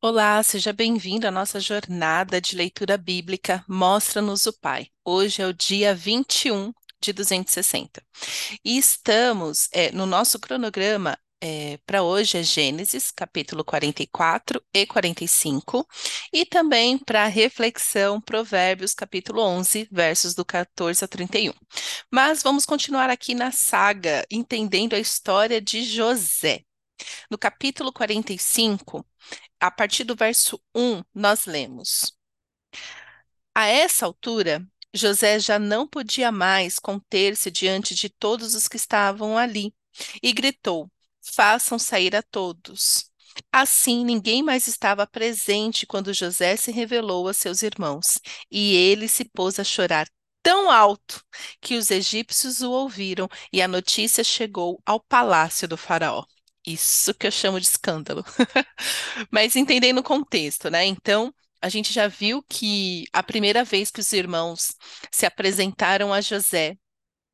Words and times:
Olá, 0.00 0.40
seja 0.44 0.72
bem-vindo 0.72 1.26
à 1.26 1.30
nossa 1.30 1.58
jornada 1.58 2.40
de 2.40 2.54
leitura 2.54 2.96
bíblica 2.96 3.64
Mostra-nos 3.68 4.46
o 4.46 4.52
Pai. 4.52 4.86
Hoje 5.04 5.42
é 5.42 5.46
o 5.46 5.52
dia 5.52 5.92
21 5.92 6.72
de 7.00 7.12
260. 7.12 8.00
E 8.64 8.78
estamos 8.78 9.68
é, 9.72 9.90
no 9.90 10.06
nosso 10.06 10.38
cronograma. 10.38 11.18
É, 11.40 11.78
para 11.84 12.04
hoje 12.04 12.38
é 12.38 12.44
Gênesis, 12.44 13.10
capítulo 13.10 13.64
44 13.64 14.62
e 14.72 14.86
45, 14.86 15.84
e 16.32 16.46
também 16.46 16.96
para 16.96 17.26
reflexão, 17.26 18.20
Provérbios, 18.20 18.94
capítulo 18.94 19.42
11, 19.42 19.88
versos 19.90 20.32
do 20.32 20.44
14 20.44 21.04
a 21.04 21.08
31. 21.08 21.52
Mas 22.08 22.40
vamos 22.40 22.64
continuar 22.64 23.10
aqui 23.10 23.34
na 23.34 23.50
saga, 23.50 24.24
entendendo 24.30 24.94
a 24.94 24.98
história 25.00 25.60
de 25.60 25.82
José. 25.82 26.62
No 27.30 27.38
capítulo 27.38 27.92
45, 27.92 29.04
a 29.60 29.70
partir 29.70 30.04
do 30.04 30.14
verso 30.16 30.60
1, 30.74 31.02
nós 31.14 31.46
lemos: 31.46 32.16
A 33.54 33.66
essa 33.66 34.06
altura, 34.06 34.66
José 34.94 35.38
já 35.38 35.58
não 35.58 35.86
podia 35.86 36.32
mais 36.32 36.78
conter-se 36.78 37.50
diante 37.50 37.94
de 37.94 38.08
todos 38.08 38.54
os 38.54 38.68
que 38.68 38.76
estavam 38.76 39.36
ali 39.36 39.74
e 40.22 40.32
gritou: 40.32 40.90
Façam 41.22 41.78
sair 41.78 42.14
a 42.16 42.22
todos. 42.22 43.10
Assim, 43.52 44.04
ninguém 44.04 44.42
mais 44.42 44.66
estava 44.66 45.06
presente 45.06 45.86
quando 45.86 46.12
José 46.14 46.56
se 46.56 46.72
revelou 46.72 47.28
a 47.28 47.34
seus 47.34 47.62
irmãos, 47.62 48.18
e 48.50 48.74
ele 48.74 49.06
se 49.08 49.24
pôs 49.24 49.58
a 49.60 49.64
chorar 49.64 50.08
tão 50.42 50.70
alto 50.70 51.22
que 51.60 51.76
os 51.76 51.90
egípcios 51.90 52.62
o 52.62 52.70
ouviram 52.72 53.28
e 53.52 53.60
a 53.62 53.68
notícia 53.68 54.24
chegou 54.24 54.80
ao 54.86 55.00
palácio 55.00 55.68
do 55.68 55.76
faraó. 55.76 56.24
Isso 56.68 57.14
que 57.14 57.26
eu 57.26 57.30
chamo 57.30 57.58
de 57.58 57.66
escândalo. 57.66 58.24
Mas 59.30 59.56
entendendo 59.56 59.98
o 59.98 60.02
contexto, 60.02 60.70
né? 60.70 60.84
Então, 60.84 61.34
a 61.62 61.68
gente 61.68 61.92
já 61.92 62.08
viu 62.08 62.42
que 62.48 63.04
a 63.12 63.22
primeira 63.22 63.64
vez 63.64 63.90
que 63.90 64.00
os 64.00 64.12
irmãos 64.12 64.74
se 65.10 65.24
apresentaram 65.24 66.12
a 66.12 66.20
José, 66.20 66.76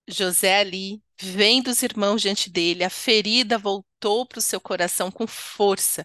José 0.08 0.60
ali, 0.60 1.02
vendo 1.20 1.68
os 1.68 1.82
irmãos 1.82 2.22
diante 2.22 2.50
dele, 2.50 2.84
a 2.84 2.90
ferida 2.90 3.58
voltou 3.58 4.26
para 4.26 4.38
o 4.38 4.42
seu 4.42 4.60
coração 4.60 5.10
com 5.10 5.26
força. 5.26 6.04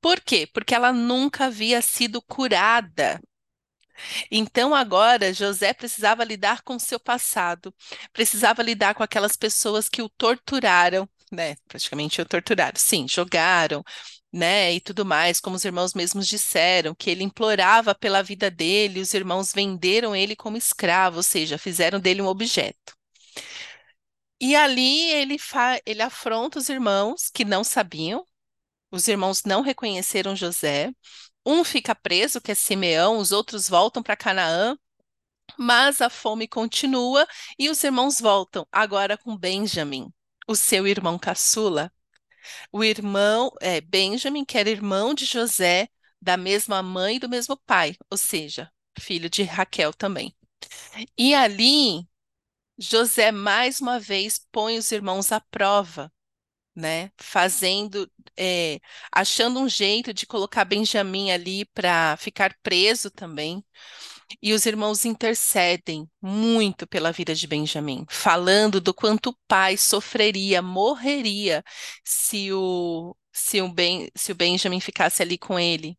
Por 0.00 0.20
quê? 0.20 0.46
Porque 0.52 0.74
ela 0.74 0.92
nunca 0.92 1.46
havia 1.46 1.82
sido 1.82 2.22
curada. 2.22 3.20
Então 4.30 4.74
agora 4.74 5.32
José 5.32 5.72
precisava 5.72 6.24
lidar 6.24 6.62
com 6.62 6.76
o 6.76 6.80
seu 6.80 6.98
passado, 7.00 7.74
precisava 8.12 8.62
lidar 8.62 8.94
com 8.94 9.02
aquelas 9.02 9.36
pessoas 9.36 9.88
que 9.88 10.02
o 10.02 10.08
torturaram, 10.08 11.08
né? 11.32 11.56
Praticamente 11.68 12.20
o 12.20 12.26
torturaram. 12.26 12.76
Sim, 12.76 13.06
jogaram, 13.08 13.84
né? 14.32 14.74
E 14.74 14.80
tudo 14.80 15.04
mais, 15.04 15.40
como 15.40 15.56
os 15.56 15.64
irmãos 15.64 15.94
mesmos 15.94 16.26
disseram, 16.28 16.94
que 16.94 17.10
ele 17.10 17.24
implorava 17.24 17.94
pela 17.94 18.22
vida 18.22 18.50
dele, 18.50 19.00
os 19.00 19.14
irmãos 19.14 19.52
venderam 19.52 20.14
ele 20.14 20.36
como 20.36 20.56
escravo, 20.56 21.18
ou 21.18 21.22
seja, 21.22 21.58
fizeram 21.58 22.00
dele 22.00 22.22
um 22.22 22.26
objeto. 22.26 22.96
E 24.40 24.54
ali 24.54 25.10
ele, 25.12 25.36
ele 25.84 26.02
afronta 26.02 26.58
os 26.58 26.68
irmãos 26.68 27.28
que 27.30 27.44
não 27.44 27.64
sabiam, 27.64 28.24
os 28.90 29.08
irmãos 29.08 29.44
não 29.44 29.62
reconheceram 29.62 30.36
José. 30.36 30.92
Um 31.46 31.64
fica 31.64 31.94
preso, 31.94 32.40
que 32.40 32.52
é 32.52 32.54
Simeão, 32.54 33.18
os 33.18 33.32
outros 33.32 33.68
voltam 33.68 34.02
para 34.02 34.16
Canaã, 34.16 34.76
mas 35.58 36.00
a 36.00 36.10
fome 36.10 36.48
continua 36.48 37.26
e 37.58 37.68
os 37.70 37.82
irmãos 37.84 38.20
voltam, 38.20 38.66
agora 38.72 39.18
com 39.18 39.36
Benjamim, 39.36 40.12
o 40.48 40.56
seu 40.56 40.86
irmão 40.88 41.18
caçula. 41.18 41.92
O 42.72 42.84
irmão, 42.84 43.52
é, 43.60 43.80
Benjamim, 43.80 44.44
que 44.44 44.58
era 44.58 44.70
irmão 44.70 45.14
de 45.14 45.24
José, 45.24 45.88
da 46.20 46.36
mesma 46.36 46.82
mãe 46.82 47.16
e 47.16 47.20
do 47.20 47.28
mesmo 47.28 47.56
pai, 47.56 47.96
ou 48.10 48.18
seja, 48.18 48.70
filho 49.00 49.30
de 49.30 49.42
Raquel 49.42 49.92
também. 49.94 50.34
E 51.18 51.34
ali, 51.34 52.06
José 52.78 53.32
mais 53.32 53.80
uma 53.80 54.00
vez 54.00 54.38
põe 54.52 54.78
os 54.78 54.90
irmãos 54.92 55.32
à 55.32 55.40
prova, 55.40 56.12
né? 56.74 57.12
Fazendo, 57.18 58.10
é, 58.38 58.80
achando 59.12 59.60
um 59.60 59.68
jeito 59.68 60.14
de 60.14 60.26
colocar 60.26 60.64
Benjamim 60.64 61.30
ali 61.32 61.64
para 61.66 62.16
ficar 62.18 62.56
preso 62.62 63.10
também. 63.10 63.64
E 64.42 64.52
os 64.52 64.66
irmãos 64.66 65.04
intercedem 65.04 66.08
muito 66.20 66.86
pela 66.86 67.12
vida 67.12 67.34
de 67.34 67.46
Benjamim, 67.46 68.04
falando 68.08 68.80
do 68.80 68.92
quanto 68.94 69.30
o 69.30 69.38
pai 69.48 69.76
sofreria, 69.76 70.60
morreria 70.62 71.64
se 72.04 72.52
o, 72.52 73.16
se 73.32 73.60
o, 73.62 73.68
ben, 73.72 74.08
se 74.14 74.32
o 74.32 74.34
Benjamin 74.34 74.80
ficasse 74.80 75.22
ali 75.22 75.38
com 75.38 75.58
ele. 75.58 75.98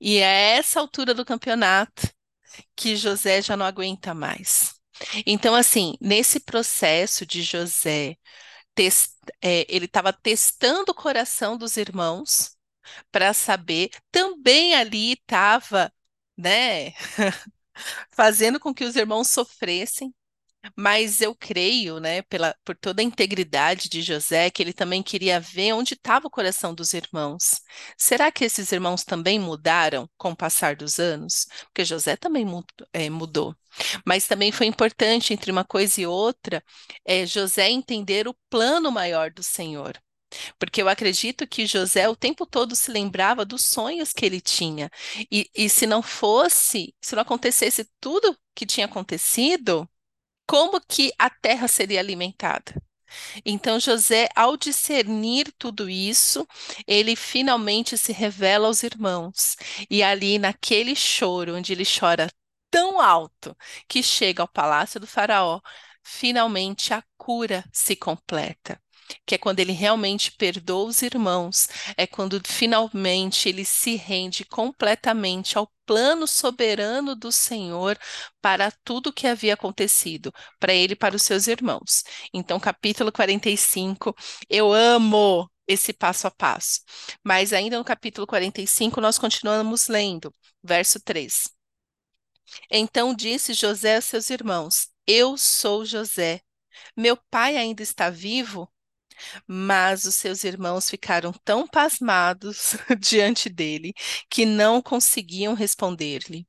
E 0.00 0.18
é 0.18 0.56
essa 0.56 0.80
altura 0.80 1.14
do 1.14 1.24
campeonato 1.24 2.08
que 2.76 2.96
José 2.96 3.42
já 3.42 3.56
não 3.56 3.66
aguenta 3.66 4.14
mais. 4.14 4.74
Então, 5.26 5.54
assim, 5.54 5.94
nesse 6.00 6.40
processo 6.40 7.26
de 7.26 7.42
José, 7.42 8.16
test, 8.74 9.12
é, 9.42 9.66
ele 9.68 9.86
estava 9.86 10.12
testando 10.12 10.92
o 10.92 10.94
coração 10.94 11.56
dos 11.56 11.76
irmãos 11.76 12.56
para 13.10 13.32
saber, 13.32 13.90
também 14.10 14.74
ali 14.74 15.12
estava, 15.14 15.92
né, 16.42 16.92
fazendo 18.12 18.60
com 18.60 18.74
que 18.74 18.84
os 18.84 18.96
irmãos 18.96 19.28
sofressem, 19.28 20.14
mas 20.76 21.20
eu 21.20 21.34
creio, 21.34 22.00
né, 22.00 22.22
pela, 22.22 22.54
por 22.64 22.76
toda 22.76 23.02
a 23.02 23.04
integridade 23.04 23.88
de 23.88 24.02
José, 24.02 24.50
que 24.50 24.62
ele 24.62 24.72
também 24.72 25.02
queria 25.02 25.40
ver 25.40 25.72
onde 25.74 25.94
estava 25.94 26.28
o 26.28 26.30
coração 26.30 26.74
dos 26.74 26.94
irmãos. 26.94 27.62
Será 27.98 28.30
que 28.32 28.44
esses 28.44 28.72
irmãos 28.72 29.04
também 29.04 29.38
mudaram 29.40 30.08
com 30.16 30.32
o 30.32 30.36
passar 30.36 30.76
dos 30.76 30.98
anos? 31.00 31.46
Porque 31.64 31.84
José 31.84 32.16
também 32.16 32.46
é, 32.92 33.10
mudou. 33.10 33.56
Mas 34.06 34.26
também 34.26 34.52
foi 34.52 34.66
importante, 34.66 35.32
entre 35.34 35.50
uma 35.50 35.64
coisa 35.64 36.00
e 36.00 36.06
outra, 36.06 36.62
é, 37.04 37.26
José 37.26 37.70
entender 37.70 38.28
o 38.28 38.36
plano 38.50 38.92
maior 38.92 39.30
do 39.32 39.42
Senhor. 39.42 40.00
Porque 40.62 40.80
eu 40.80 40.88
acredito 40.88 41.44
que 41.44 41.66
José 41.66 42.08
o 42.08 42.14
tempo 42.14 42.46
todo 42.46 42.76
se 42.76 42.88
lembrava 42.92 43.44
dos 43.44 43.64
sonhos 43.64 44.12
que 44.12 44.24
ele 44.24 44.40
tinha. 44.40 44.88
E, 45.28 45.50
e 45.52 45.68
se 45.68 45.88
não 45.88 46.00
fosse, 46.00 46.94
se 47.00 47.16
não 47.16 47.22
acontecesse 47.22 47.84
tudo 48.00 48.38
que 48.54 48.64
tinha 48.64 48.86
acontecido, 48.86 49.90
como 50.46 50.80
que 50.80 51.12
a 51.18 51.28
terra 51.28 51.66
seria 51.66 51.98
alimentada? 51.98 52.80
Então, 53.44 53.80
José, 53.80 54.28
ao 54.36 54.56
discernir 54.56 55.52
tudo 55.58 55.90
isso, 55.90 56.46
ele 56.86 57.16
finalmente 57.16 57.98
se 57.98 58.12
revela 58.12 58.68
aos 58.68 58.84
irmãos. 58.84 59.56
E 59.90 60.00
ali, 60.00 60.38
naquele 60.38 60.94
choro, 60.94 61.56
onde 61.56 61.72
ele 61.72 61.84
chora 61.84 62.30
tão 62.70 63.00
alto 63.00 63.56
que 63.88 64.00
chega 64.00 64.44
ao 64.44 64.48
palácio 64.48 65.00
do 65.00 65.08
Faraó, 65.08 65.60
finalmente 66.04 66.94
a 66.94 67.02
cura 67.18 67.64
se 67.72 67.96
completa 67.96 68.80
que 69.26 69.34
é 69.34 69.38
quando 69.38 69.60
ele 69.60 69.72
realmente 69.72 70.32
perdoa 70.32 70.88
os 70.88 71.02
irmãos, 71.02 71.68
é 71.96 72.06
quando 72.06 72.40
finalmente 72.46 73.48
ele 73.48 73.64
se 73.64 73.96
rende 73.96 74.44
completamente 74.44 75.56
ao 75.58 75.70
plano 75.86 76.26
soberano 76.26 77.14
do 77.14 77.32
Senhor 77.32 77.98
para 78.40 78.70
tudo 78.84 79.08
o 79.08 79.12
que 79.12 79.26
havia 79.26 79.54
acontecido, 79.54 80.32
para 80.58 80.72
ele 80.72 80.92
e 80.94 80.96
para 80.96 81.16
os 81.16 81.22
seus 81.22 81.46
irmãos. 81.46 82.04
Então, 82.32 82.58
capítulo 82.60 83.12
45, 83.12 84.14
eu 84.48 84.72
amo 84.72 85.50
esse 85.66 85.92
passo 85.92 86.26
a 86.26 86.30
passo. 86.30 86.80
Mas 87.24 87.52
ainda 87.52 87.78
no 87.78 87.84
capítulo 87.84 88.26
45, 88.26 89.00
nós 89.00 89.18
continuamos 89.18 89.88
lendo, 89.88 90.34
verso 90.62 91.00
3. 91.00 91.50
Então 92.70 93.14
disse 93.14 93.54
José 93.54 93.96
a 93.96 94.00
seus 94.00 94.30
irmãos: 94.30 94.88
Eu 95.06 95.36
sou 95.36 95.84
José. 95.84 96.40
Meu 96.96 97.16
pai 97.30 97.56
ainda 97.56 97.82
está 97.82 98.10
vivo? 98.10 98.70
Mas 99.46 100.04
os 100.04 100.14
seus 100.14 100.44
irmãos 100.44 100.88
ficaram 100.88 101.32
tão 101.44 101.66
pasmados 101.66 102.76
diante 102.98 103.48
dele 103.48 103.92
que 104.30 104.44
não 104.44 104.82
conseguiam 104.82 105.54
responder-lhe. 105.54 106.46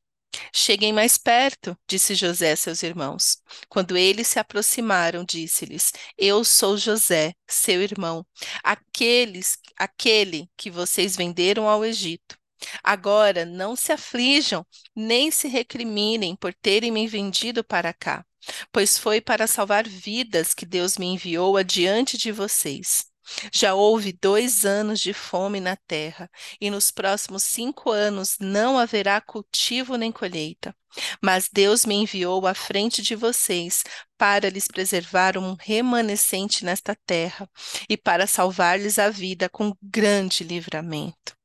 Cheguem 0.54 0.92
mais 0.92 1.18
perto, 1.18 1.78
disse 1.88 2.16
José 2.16 2.54
a 2.54 2.56
seus 2.56 2.82
irmãos. 2.84 3.38
Quando 3.70 3.96
eles 3.98 4.28
se 4.28 4.40
aproximaram, 4.40 5.24
disse-lhes: 5.24 5.92
Eu 6.18 6.44
sou 6.44 6.78
José, 6.78 7.34
seu 7.48 7.82
irmão, 7.82 8.26
aqueles, 8.64 9.58
aquele 9.78 10.50
que 10.58 10.72
vocês 10.72 11.16
venderam 11.16 11.68
ao 11.70 11.86
Egito. 11.86 12.38
Agora 12.84 13.46
não 13.46 13.76
se 13.76 13.92
aflijam, 13.92 14.66
nem 14.96 15.30
se 15.30 15.48
recriminem 15.48 16.36
por 16.36 16.54
terem 16.54 16.92
me 16.92 17.08
vendido 17.08 17.64
para 17.64 17.94
cá 17.94 18.26
pois 18.72 18.98
foi 18.98 19.22
para 19.22 19.48
salvar 19.48 19.88
vidas 19.88 20.54
que 20.54 20.66
Deus 20.66 20.98
me 20.98 21.06
enviou 21.06 21.58
adiante 21.58 22.18
de 22.18 22.32
vocês. 22.32 23.06
Já 23.54 23.74
houve 23.74 24.12
dois 24.12 24.66
anos 24.66 25.00
de 25.00 25.14
fome 25.14 25.60
na 25.60 25.76
terra, 25.76 26.30
e 26.60 26.70
nos 26.70 26.92
próximos 26.92 27.44
cinco 27.44 27.90
anos 27.90 28.38
não 28.40 28.78
haverá 28.78 29.22
cultivo 29.22 29.96
nem 29.96 30.12
colheita. 30.12 30.76
Mas 31.22 31.50
Deus 31.52 31.86
me 31.86 31.96
enviou 31.96 32.46
à 32.46 32.54
frente 32.54 33.02
de 33.02 33.16
vocês 33.16 33.84
para 34.18 34.50
lhes 34.50 34.68
preservar 34.68 35.38
um 35.38 35.56
remanescente 35.60 36.64
nesta 36.66 36.96
terra 36.96 37.50
e 37.90 37.98
para 37.98 38.28
salvar-lhes 38.28 39.00
a 39.00 39.10
vida 39.10 39.50
com 39.50 39.76
grande 39.82 40.44
livramento. 40.44 41.36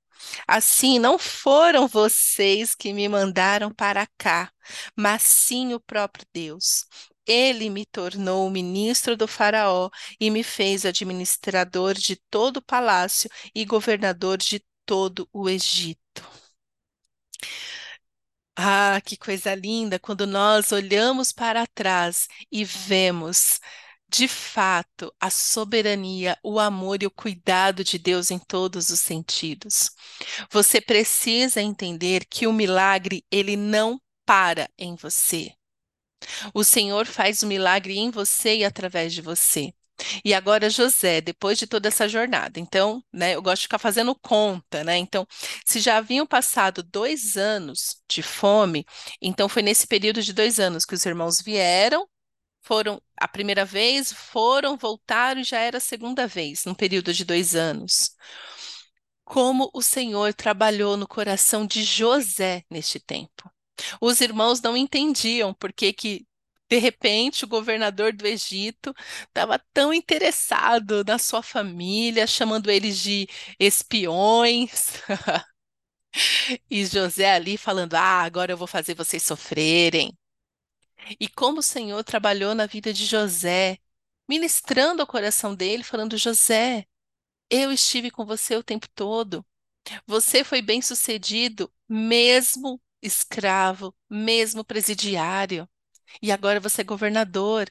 Assim, 0.47 0.99
não 0.99 1.19
foram 1.19 1.87
vocês 1.89 2.75
que 2.75 2.93
me 2.93 3.09
mandaram 3.09 3.73
para 3.73 4.07
cá, 4.19 4.51
mas 4.97 5.23
sim 5.23 5.75
o 5.75 5.81
próprio 5.81 6.27
Deus. 6.33 6.85
Ele 7.27 7.69
me 7.71 7.85
tornou 7.87 8.49
ministro 8.51 9.17
do 9.17 9.29
Faraó 9.29 9.91
e 10.19 10.31
me 10.31 10.43
fez 10.43 10.87
administrador 10.87 11.95
de 11.95 12.17
todo 12.31 12.59
o 12.59 12.63
palácio 12.63 13.29
e 13.55 13.65
governador 13.65 14.39
de 14.39 14.65
todo 14.87 15.29
o 15.33 15.49
Egito. 15.49 16.23
Ah, 18.57 19.01
que 19.05 19.17
coisa 19.17 19.55
linda 19.55 19.99
quando 20.01 20.27
nós 20.27 20.73
olhamos 20.73 21.33
para 21.33 21.67
trás 21.67 22.27
e 22.51 22.65
vemos, 22.65 23.61
de 24.09 24.27
fato, 24.29 25.13
a 25.21 25.31
soberania, 25.31 26.39
o 26.43 26.59
amor 26.59 27.03
e 27.03 27.07
o 27.07 27.11
cuidado 27.11 27.85
de 27.85 27.99
Deus 27.99 28.31
em 28.31 28.39
todos 28.39 28.91
os 28.91 29.01
sentidos. 29.01 29.91
Você 30.51 30.81
precisa 30.81 31.61
entender 31.61 32.25
que 32.27 32.47
o 32.47 32.53
milagre, 32.53 33.25
ele 33.31 33.57
não 33.57 34.01
para 34.27 34.69
em 34.79 34.97
você. 34.97 35.53
O 36.55 36.65
Senhor 36.65 37.07
faz 37.07 37.43
o 37.43 37.47
milagre 37.47 37.99
em 37.99 38.11
você 38.11 38.59
e 38.59 38.65
através 38.65 39.13
de 39.13 39.23
você. 39.23 39.73
E 40.25 40.33
agora 40.33 40.71
José, 40.71 41.21
depois 41.21 41.59
de 41.59 41.67
toda 41.67 41.89
essa 41.89 42.09
jornada, 42.09 42.61
então, 42.61 43.03
né, 43.13 43.35
eu 43.35 43.43
gosto 43.43 43.63
de 43.63 43.63
ficar 43.63 43.79
fazendo 43.79 44.15
conta, 44.15 44.85
né? 44.85 44.97
Então, 44.97 45.27
se 45.67 45.81
já 45.81 45.97
haviam 45.97 46.25
passado 46.27 46.85
dois 46.85 47.37
anos 47.37 48.01
de 48.09 48.23
fome, 48.23 48.87
então 49.21 49.49
foi 49.49 49.61
nesse 49.63 49.87
período 49.89 50.23
de 50.23 50.33
dois 50.33 50.61
anos 50.61 50.85
que 50.85 50.95
os 50.95 51.05
irmãos 51.05 51.41
vieram, 51.41 52.07
foram 52.61 53.01
a 53.17 53.29
primeira 53.29 53.65
vez, 53.65 54.13
foram, 54.13 54.77
voltaram 54.77 55.41
e 55.41 55.45
já 55.45 55.59
era 55.59 55.79
a 55.79 55.81
segunda 55.81 56.27
vez, 56.27 56.65
num 56.65 56.75
período 56.75 57.13
de 57.13 57.25
dois 57.25 57.55
anos. 57.57 58.15
Como 59.25 59.71
o 59.75 59.83
Senhor 59.83 60.33
trabalhou 60.35 60.97
no 60.97 61.07
coração 61.07 61.67
de 61.67 61.83
José 61.83 62.65
neste 62.71 62.99
tempo. 62.99 63.51
Os 64.01 64.21
irmãos 64.21 64.61
não 64.61 64.77
entendiam 64.77 65.55
por 65.55 65.73
que 65.73 65.93
que 65.93 66.27
de 66.71 66.79
repente, 66.79 67.45
o 67.45 67.49
governador 67.49 68.13
do 68.13 68.27
Egito 68.27 68.95
estava 69.27 69.59
tão 69.73 69.93
interessado 69.93 71.03
na 71.03 71.19
sua 71.19 71.43
família, 71.43 72.27
chamando 72.27 72.71
eles 72.71 72.99
de 73.01 73.27
espiões. 73.59 75.01
E 76.71 76.85
José 76.87 77.31
ali 77.35 77.57
falando: 77.57 77.95
Ah, 77.95 78.23
agora 78.23 78.53
eu 78.53 78.57
vou 78.57 78.67
fazer 78.67 78.95
vocês 78.95 79.23
sofrerem. 79.23 80.17
E 81.21 81.29
como 81.29 81.61
o 81.61 81.63
Senhor 81.63 82.03
trabalhou 82.05 82.55
na 82.55 82.67
vida 82.67 82.93
de 82.93 83.07
José, 83.07 83.79
ministrando 84.29 85.03
ao 85.03 85.07
coração 85.07 85.55
dele, 85.55 85.83
falando: 85.83 86.17
José, 86.17 86.87
eu 87.51 87.73
estive 87.73 88.11
com 88.11 88.25
você 88.27 88.57
o 88.57 88.63
tempo 88.65 88.89
todo. 88.95 89.47
Você 90.07 90.45
foi 90.45 90.63
bem-sucedido, 90.63 91.73
mesmo 91.89 92.81
escravo, 93.03 93.95
mesmo 94.11 94.65
presidiário 94.65 95.69
e 96.23 96.33
agora 96.33 96.61
você 96.61 96.83
é 96.83 96.85
governador. 96.85 97.71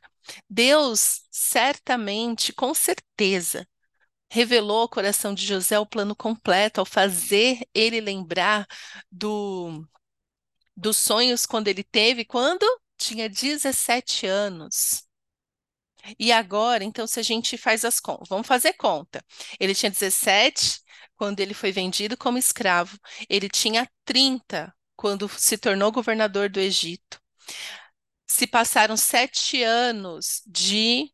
Deus 0.49 1.23
certamente, 1.31 2.53
com 2.53 2.73
certeza, 2.73 3.67
revelou 4.31 4.81
ao 4.81 4.89
coração 4.89 5.33
de 5.33 5.45
José 5.45 5.79
o 5.79 5.85
plano 5.85 6.15
completo 6.15 6.79
ao 6.79 6.85
fazer 6.85 7.61
ele 7.73 8.01
lembrar 8.01 8.67
do, 9.11 9.87
dos 10.75 10.97
sonhos 10.97 11.45
quando 11.45 11.67
ele 11.67 11.83
teve, 11.83 12.25
quando 12.25 12.65
tinha 12.97 13.29
17 13.29 14.25
anos. 14.25 15.03
E 16.19 16.31
agora, 16.31 16.83
então, 16.83 17.05
se 17.07 17.19
a 17.19 17.23
gente 17.23 17.57
faz 17.57 17.83
as 17.83 17.99
contas, 17.99 18.29
vamos 18.29 18.47
fazer 18.47 18.73
conta. 18.73 19.23
Ele 19.59 19.75
tinha 19.75 19.89
17 19.91 20.79
quando 21.15 21.39
ele 21.39 21.53
foi 21.53 21.71
vendido 21.71 22.15
como 22.17 22.37
escravo. 22.37 22.97
Ele 23.29 23.49
tinha 23.49 23.89
30 24.05 24.73
quando 24.95 25.27
se 25.29 25.57
tornou 25.57 25.91
governador 25.91 26.49
do 26.49 26.59
Egito 26.59 27.19
se 28.27 28.45
passaram 28.45 28.97
sete 28.97 29.63
anos 29.63 30.41
de, 30.45 31.11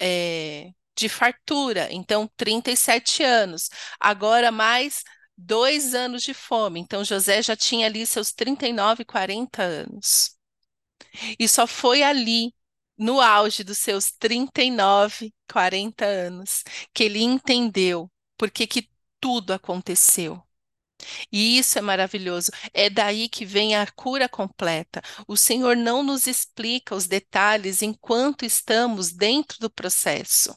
é, 0.00 0.70
de 0.96 1.08
fartura, 1.08 1.88
então 1.92 2.30
37 2.36 3.22
anos. 3.22 3.70
Agora 4.00 4.52
mais 4.52 5.04
dois 5.36 5.94
anos 5.94 6.22
de 6.22 6.34
fome. 6.34 6.80
Então 6.80 7.04
José 7.04 7.42
já 7.42 7.56
tinha 7.56 7.86
ali 7.86 8.06
seus 8.06 8.32
39, 8.32 9.04
40 9.04 9.62
anos. 9.62 10.37
E 11.38 11.48
só 11.48 11.66
foi 11.66 12.02
ali, 12.02 12.54
no 12.96 13.20
auge 13.20 13.62
dos 13.64 13.78
seus 13.78 14.10
39, 14.12 15.32
40 15.50 16.04
anos, 16.04 16.64
que 16.92 17.04
ele 17.04 17.22
entendeu 17.22 18.10
por 18.36 18.50
que 18.50 18.66
que 18.66 18.90
tudo 19.20 19.52
aconteceu. 19.52 20.42
E 21.32 21.58
isso 21.58 21.78
é 21.78 21.82
maravilhoso. 21.82 22.50
É 22.72 22.90
daí 22.90 23.28
que 23.28 23.44
vem 23.44 23.76
a 23.76 23.86
cura 23.86 24.28
completa. 24.28 25.02
O 25.26 25.36
Senhor 25.36 25.76
não 25.76 26.02
nos 26.02 26.26
explica 26.26 26.94
os 26.94 27.06
detalhes 27.06 27.82
enquanto 27.82 28.44
estamos 28.44 29.12
dentro 29.12 29.58
do 29.60 29.70
processo. 29.70 30.56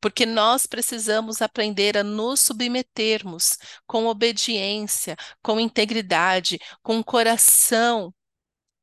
Porque 0.00 0.26
nós 0.26 0.66
precisamos 0.66 1.40
aprender 1.40 1.96
a 1.96 2.04
nos 2.04 2.40
submetermos 2.40 3.56
com 3.86 4.06
obediência, 4.06 5.16
com 5.42 5.60
integridade, 5.60 6.58
com 6.82 7.02
coração, 7.02 8.12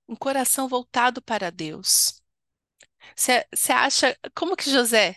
um 0.10 0.16
coração 0.16 0.68
voltado 0.68 1.22
para 1.22 1.52
Deus. 1.52 2.22
Você 3.16 3.72
acha, 3.72 4.18
como 4.36 4.56
que 4.56 4.70
José 4.72 5.16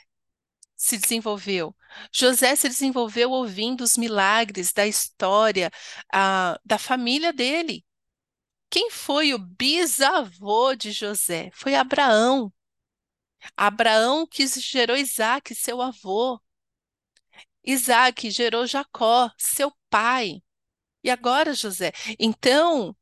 se 0.77 0.99
desenvolveu? 0.99 1.75
José 2.13 2.55
se 2.57 2.69
desenvolveu 2.69 3.31
ouvindo 3.31 3.83
os 3.83 3.97
milagres 3.97 4.73
da 4.73 4.87
história 4.87 5.71
ah, 6.13 6.59
da 6.65 6.79
família 6.79 7.33
dele. 7.33 7.85
Quem 8.71 8.91
foi 8.91 9.35
o 9.35 9.39
bisavô 9.39 10.75
de 10.75 10.93
José? 10.93 11.51
Foi 11.55 11.75
Abraão. 11.75 12.53
Abraão 13.57 14.27
que 14.27 14.47
gerou 14.47 14.97
Isaac, 14.97 15.55
seu 15.55 15.81
avô. 15.81 16.41
Isaac 17.65 18.31
gerou 18.31 18.67
Jacó, 18.67 19.31
seu 19.39 19.73
pai. 19.91 20.43
E 21.05 21.11
agora, 21.11 21.55
José? 21.55 21.93
Então, 22.19 22.97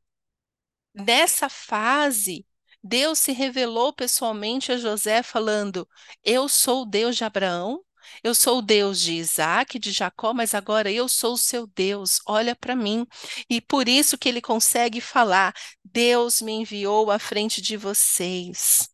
nessa 0.93 1.49
fase, 1.49 2.45
Deus 2.83 3.19
se 3.19 3.31
revelou 3.31 3.93
pessoalmente 3.93 4.71
a 4.71 4.77
José, 4.77 5.23
falando: 5.23 5.87
Eu 6.23 6.49
sou 6.49 6.83
o 6.83 6.85
Deus 6.85 7.15
de 7.15 7.23
Abraão, 7.23 7.83
eu 8.23 8.33
sou 8.33 8.59
o 8.59 8.61
Deus 8.61 8.99
de 8.99 9.13
Isaac, 9.13 9.77
de 9.79 9.91
Jacó, 9.91 10.33
mas 10.33 10.53
agora 10.53 10.91
eu 10.91 11.07
sou 11.07 11.33
o 11.33 11.37
seu 11.37 11.67
Deus, 11.67 12.19
olha 12.27 12.55
para 12.55 12.75
mim. 12.75 13.05
E 13.49 13.61
por 13.61 13.87
isso 13.87 14.17
que 14.17 14.27
ele 14.29 14.41
consegue 14.41 14.99
falar: 15.01 15.53
Deus 15.83 16.41
me 16.41 16.51
enviou 16.53 17.11
à 17.11 17.19
frente 17.19 17.61
de 17.61 17.77
vocês. 17.77 18.89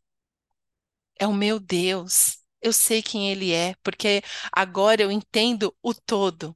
É 1.20 1.28
o 1.28 1.34
meu 1.34 1.60
Deus. 1.60 2.38
Eu 2.62 2.74
sei 2.74 3.02
quem 3.04 3.30
ele 3.32 3.52
é, 3.54 3.76
porque 3.84 4.24
agora 4.52 5.02
eu 5.02 5.12
entendo 5.12 5.76
o 5.82 5.94
todo. 5.94 6.56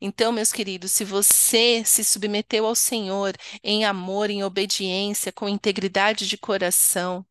Então, 0.00 0.32
meus 0.32 0.52
queridos, 0.52 0.92
se 0.92 1.04
você 1.04 1.82
se 1.84 2.04
submeteu 2.04 2.66
ao 2.66 2.74
Senhor 2.74 3.34
em 3.62 3.84
amor, 3.84 4.30
em 4.30 4.44
obediência, 4.44 5.32
com 5.32 5.48
integridade 5.48 6.26
de 6.28 6.38
coração, 6.38 7.26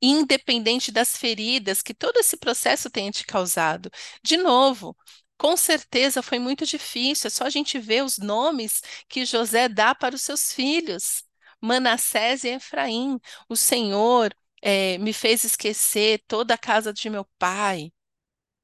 independente 0.00 0.90
das 0.92 1.16
feridas 1.16 1.82
que 1.82 1.94
todo 1.94 2.18
esse 2.18 2.36
processo 2.36 2.90
tenha 2.90 3.10
te 3.10 3.24
causado, 3.26 3.90
de 4.22 4.36
novo, 4.36 4.96
com 5.36 5.56
certeza 5.56 6.22
foi 6.22 6.38
muito 6.38 6.66
difícil, 6.66 7.28
é 7.28 7.30
só 7.30 7.44
a 7.44 7.50
gente 7.50 7.78
ver 7.78 8.02
os 8.04 8.18
nomes 8.18 8.82
que 9.08 9.24
José 9.24 9.68
dá 9.68 9.94
para 9.94 10.14
os 10.14 10.22
seus 10.22 10.52
filhos, 10.52 11.22
Manassés 11.60 12.44
e 12.44 12.48
Efraim. 12.50 13.18
O 13.48 13.56
Senhor 13.56 14.34
é, 14.62 14.98
me 14.98 15.12
fez 15.12 15.44
esquecer 15.44 16.22
toda 16.26 16.54
a 16.54 16.58
casa 16.58 16.92
de 16.92 17.08
meu 17.10 17.24
pai, 17.38 17.92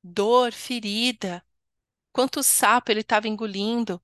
dor, 0.03 0.53
ferida, 0.53 1.45
quanto 2.15 2.43
sapo 2.43 2.93
ele 2.93 3.01
estava 3.03 3.29
engolindo, 3.29 4.03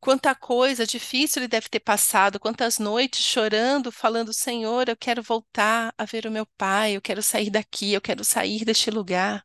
quanta 0.00 0.34
coisa 0.34 0.86
difícil 0.86 1.40
ele 1.42 1.48
deve 1.48 1.68
ter 1.68 1.80
passado, 1.80 2.40
quantas 2.40 2.78
noites 2.78 3.24
chorando, 3.24 3.90
falando: 3.92 4.32
Senhor, 4.32 4.88
eu 4.88 4.96
quero 4.96 5.22
voltar 5.22 5.92
a 5.96 6.04
ver 6.04 6.26
o 6.26 6.30
meu 6.30 6.46
pai, 6.56 6.92
eu 6.96 7.02
quero 7.02 7.22
sair 7.22 7.50
daqui, 7.50 7.92
eu 7.92 8.00
quero 8.00 8.24
sair 8.24 8.64
deste 8.64 8.90
lugar. 8.90 9.44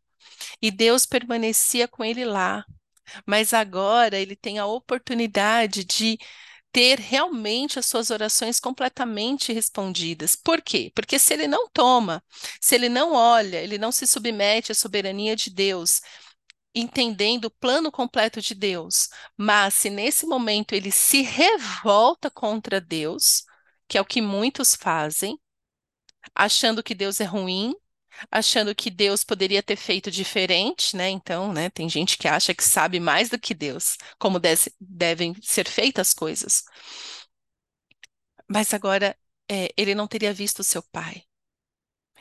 E 0.62 0.72
Deus 0.72 1.06
permanecia 1.06 1.88
com 1.88 2.03
ele 2.03 2.25
lá. 2.25 2.65
Mas 3.25 3.53
agora 3.53 4.18
ele 4.20 4.36
tem 4.36 4.60
a 4.60 4.65
oportunidade 4.65 5.84
de 5.86 6.18
ter 6.72 7.00
realmente 7.00 7.80
as 7.80 7.86
suas 7.86 8.10
orações 8.12 8.60
completamente 8.60 9.53
respondidas. 9.53 10.36
Por 10.36 10.62
quê? 10.62 10.92
Porque 10.96 11.20
se 11.20 11.34
ele 11.34 11.48
não 11.48 11.70
toma, 11.70 12.24
se 12.62 12.75
ele 12.75 12.89
não 12.89 13.13
olha, 13.13 13.58
ele 13.62 13.77
não 13.77 13.92
se 13.92 14.08
submete 14.08 14.72
à 14.72 14.75
soberania 14.75 15.36
de 15.36 15.51
Deus, 15.51 16.01
entendendo 16.75 17.46
o 17.46 17.51
plano 17.51 17.92
completo 17.92 18.42
de 18.42 18.56
Deus, 18.56 19.10
mas 19.38 19.74
se 19.75 19.89
nesse 19.89 20.25
momento 20.25 20.74
ele 20.74 20.92
se 20.92 21.22
revolta 21.22 22.30
contra 22.32 22.82
Deus, 22.82 23.44
que 23.88 23.98
é 23.98 24.01
o 24.01 24.06
que 24.06 24.22
muitos 24.22 24.75
fazem, 24.75 25.39
achando 26.36 26.84
que 26.84 26.96
Deus 26.96 27.20
é 27.20 27.25
ruim, 27.25 27.74
achando 28.32 28.75
que 28.75 28.89
Deus 28.92 29.24
poderia 29.24 29.63
ter 29.63 29.75
feito 29.77 30.12
diferente, 30.12 30.96
né? 30.98 31.10
Então, 31.10 31.53
né, 31.53 31.70
tem 31.70 31.89
gente 31.89 32.18
que 32.18 32.27
acha 32.27 32.53
que 32.56 32.63
sabe 32.63 33.00
mais 33.00 33.30
do 33.30 33.39
que 33.39 33.53
Deus, 33.53 33.98
como 34.20 34.39
deve- 34.39 34.74
devem 34.80 35.36
ser 35.42 35.68
feitas 35.70 36.10
as 36.10 36.13
coisas. 36.15 36.63
Mas 38.48 38.74
agora, 38.74 39.18
é, 39.51 39.70
ele 39.77 39.94
não 39.96 40.08
teria 40.08 40.34
visto 40.34 40.63
seu 40.63 40.82
pai. 40.82 41.24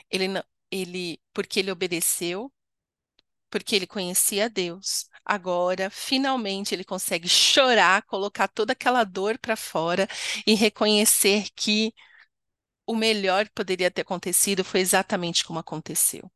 Ele 0.09 0.27
não, 0.29 0.41
ele, 0.71 1.21
porque 1.33 1.59
ele 1.59 1.71
obedeceu, 1.71 2.51
porque 3.53 3.75
ele 3.75 3.85
conhecia 3.85 4.49
Deus. 4.49 5.07
Agora, 5.23 5.91
finalmente, 5.91 6.73
ele 6.73 6.83
consegue 6.83 7.29
chorar, 7.29 8.01
colocar 8.01 8.47
toda 8.47 8.73
aquela 8.73 9.03
dor 9.03 9.37
para 9.37 9.55
fora 9.55 10.07
e 10.47 10.55
reconhecer 10.55 11.45
que 11.55 11.93
o 12.87 12.95
melhor 12.95 13.45
que 13.45 13.53
poderia 13.53 13.91
ter 13.91 14.01
acontecido 14.01 14.63
foi 14.63 14.79
exatamente 14.79 15.45
como 15.45 15.59
aconteceu. 15.59 16.31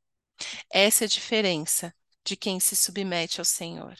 Essa 0.71 1.05
é 1.05 1.07
a 1.07 1.09
diferença 1.09 1.91
de 2.23 2.35
quem 2.35 2.59
se 2.59 2.75
submete 2.75 3.41
ao 3.41 3.45
Senhor. 3.45 3.97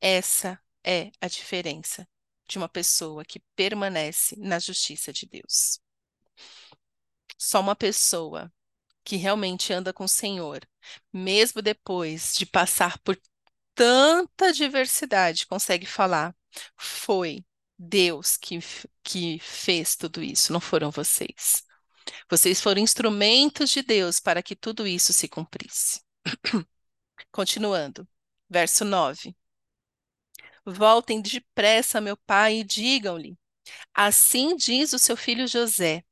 Essa 0.00 0.60
é 0.84 1.10
a 1.20 1.26
diferença 1.26 2.08
de 2.46 2.56
uma 2.56 2.68
pessoa 2.68 3.24
que 3.24 3.42
permanece 3.56 4.36
na 4.38 4.60
justiça 4.60 5.12
de 5.12 5.26
Deus. 5.26 5.80
Só 7.36 7.58
uma 7.58 7.74
pessoa 7.74 8.52
que 9.04 9.16
realmente 9.16 9.72
anda 9.72 9.92
com 9.92 10.04
o 10.04 10.08
Senhor, 10.08 10.66
mesmo 11.12 11.62
depois 11.62 12.34
de 12.34 12.46
passar 12.46 12.98
por 13.00 13.18
tanta 13.74 14.52
diversidade, 14.52 15.46
consegue 15.46 15.86
falar: 15.86 16.34
foi 16.76 17.44
Deus 17.78 18.36
que, 18.36 18.58
que 19.02 19.38
fez 19.40 19.96
tudo 19.96 20.22
isso, 20.22 20.52
não 20.52 20.60
foram 20.60 20.90
vocês. 20.90 21.64
Vocês 22.28 22.60
foram 22.60 22.80
instrumentos 22.80 23.70
de 23.70 23.82
Deus 23.82 24.20
para 24.20 24.42
que 24.42 24.56
tudo 24.56 24.86
isso 24.86 25.12
se 25.12 25.28
cumprisse. 25.28 26.00
Continuando, 27.30 28.06
verso 28.48 28.84
9. 28.84 29.34
Voltem 30.64 31.20
depressa, 31.20 32.00
meu 32.00 32.16
pai, 32.16 32.58
e 32.58 32.64
digam-lhe: 32.64 33.36
Assim 33.94 34.56
diz 34.56 34.92
o 34.92 34.98
seu 34.98 35.16
filho 35.16 35.46
José: 35.46 36.04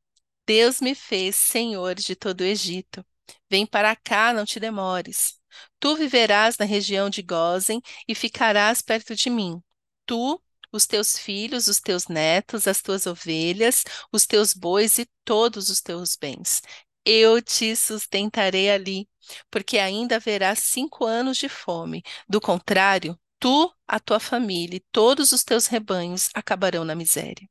Deus 0.50 0.80
me 0.80 0.96
fez 0.96 1.36
senhor 1.36 1.94
de 1.94 2.16
todo 2.16 2.40
o 2.40 2.44
Egito. 2.44 3.06
Vem 3.48 3.64
para 3.64 3.94
cá, 3.94 4.32
não 4.32 4.44
te 4.44 4.58
demores. 4.58 5.38
Tu 5.78 5.94
viverás 5.94 6.58
na 6.58 6.64
região 6.64 7.08
de 7.08 7.22
Gósen 7.22 7.80
e 8.08 8.16
ficarás 8.16 8.82
perto 8.82 9.14
de 9.14 9.30
mim. 9.30 9.62
Tu, 10.04 10.42
os 10.72 10.88
teus 10.88 11.16
filhos, 11.16 11.68
os 11.68 11.78
teus 11.78 12.08
netos, 12.08 12.66
as 12.66 12.82
tuas 12.82 13.06
ovelhas, 13.06 13.84
os 14.12 14.26
teus 14.26 14.52
bois 14.52 14.98
e 14.98 15.08
todos 15.24 15.70
os 15.70 15.80
teus 15.80 16.16
bens. 16.16 16.62
Eu 17.04 17.40
te 17.40 17.76
sustentarei 17.76 18.70
ali, 18.70 19.08
porque 19.52 19.78
ainda 19.78 20.16
haverá 20.16 20.56
cinco 20.56 21.06
anos 21.06 21.36
de 21.36 21.48
fome. 21.48 22.02
Do 22.28 22.40
contrário, 22.40 23.16
tu, 23.38 23.72
a 23.86 24.00
tua 24.00 24.18
família 24.18 24.78
e 24.78 24.84
todos 24.90 25.30
os 25.30 25.44
teus 25.44 25.68
rebanhos 25.68 26.28
acabarão 26.34 26.84
na 26.84 26.96
miséria. 26.96 27.48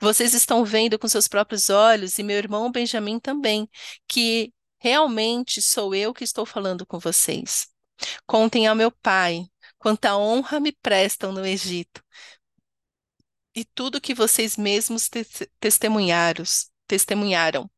Vocês 0.00 0.34
estão 0.34 0.64
vendo 0.64 0.98
com 0.98 1.08
seus 1.08 1.28
próprios 1.28 1.70
olhos, 1.70 2.18
e 2.18 2.22
meu 2.22 2.36
irmão 2.36 2.70
Benjamim 2.70 3.18
também, 3.18 3.68
que 4.06 4.52
realmente 4.78 5.60
sou 5.62 5.94
eu 5.94 6.14
que 6.14 6.24
estou 6.24 6.46
falando 6.46 6.86
com 6.86 6.98
vocês. 6.98 7.68
Contem 8.26 8.66
ao 8.66 8.76
meu 8.76 8.90
pai 8.90 9.46
quanta 9.78 10.16
honra 10.16 10.60
me 10.60 10.72
prestam 10.72 11.32
no 11.32 11.44
Egito. 11.44 12.02
E 13.54 13.64
tudo 13.64 14.00
que 14.00 14.14
vocês 14.14 14.56
mesmos 14.56 15.08
te 15.08 15.24
testemunharam, 15.58 16.44
testemunharam. 16.86 17.70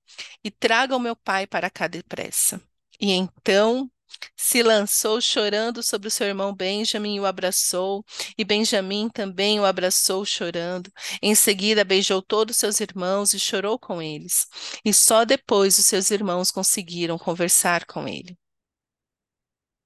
E 0.44 0.50
tragam 0.50 0.99
meu 0.99 1.16
pai 1.16 1.46
para 1.46 1.70
cá 1.70 1.87
depressa. 1.87 2.60
E 3.00 3.12
então 3.12 3.90
se 4.37 4.62
lançou 4.62 5.21
chorando 5.21 5.83
sobre 5.83 6.09
o 6.09 6.11
seu 6.11 6.26
irmão 6.26 6.55
Benjamim 6.55 7.17
e 7.17 7.21
o 7.21 7.26
abraçou, 7.26 8.05
e 8.37 8.45
Benjamim 8.45 9.09
também 9.09 9.61
o 9.61 9.64
abraçou 9.64 10.25
chorando. 10.25 10.93
Em 11.23 11.35
seguida 11.35 11.85
beijou 11.85 12.23
todos 12.23 12.57
os 12.57 12.61
seus 12.61 12.81
irmãos 12.81 13.33
e 13.35 13.38
chorou 13.38 13.79
com 13.79 14.00
eles. 14.02 14.47
E 14.85 14.93
só 14.93 15.25
depois 15.25 15.79
os 15.79 15.87
seus 15.87 16.11
irmãos 16.11 16.50
conseguiram 16.50 17.19
conversar 17.19 17.85
com 17.87 18.09
ele. 18.09 18.37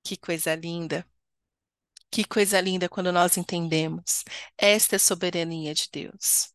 Que 0.02 0.16
coisa 0.16 0.54
linda! 0.54 1.06
Que 2.10 2.24
coisa 2.24 2.60
linda 2.60 2.88
quando 2.88 3.12
nós 3.12 3.36
entendemos. 3.36 4.22
Esta 4.56 4.94
é 4.94 4.98
a 4.98 5.00
soberania 5.00 5.74
de 5.74 5.88
Deus. 5.92 6.52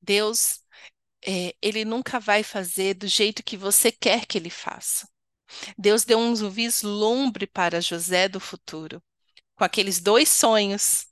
Deus, 0.00 0.60
é, 1.26 1.54
ele 1.62 1.84
nunca 1.84 2.20
vai 2.20 2.42
fazer 2.42 2.94
do 2.94 3.06
jeito 3.08 3.42
que 3.42 3.56
você 3.56 3.92
quer 3.92 4.26
que 4.26 4.38
ele 4.38 4.50
faça. 4.50 5.08
Deus 5.78 6.04
deu 6.04 6.18
um 6.18 6.34
vislumbre 6.50 7.46
para 7.46 7.80
José 7.80 8.28
do 8.28 8.40
futuro, 8.40 9.02
com 9.56 9.64
aqueles 9.64 10.00
dois 10.00 10.28
sonhos, 10.28 11.06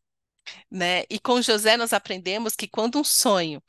né? 0.71 1.05
E 1.11 1.19
com 1.21 1.43
José 1.43 1.77
nós 1.77 1.93
aprendemos 1.93 2.57
que 2.57 2.69
quando 2.69 2.99
um 3.01 3.05
sonho 3.05 3.63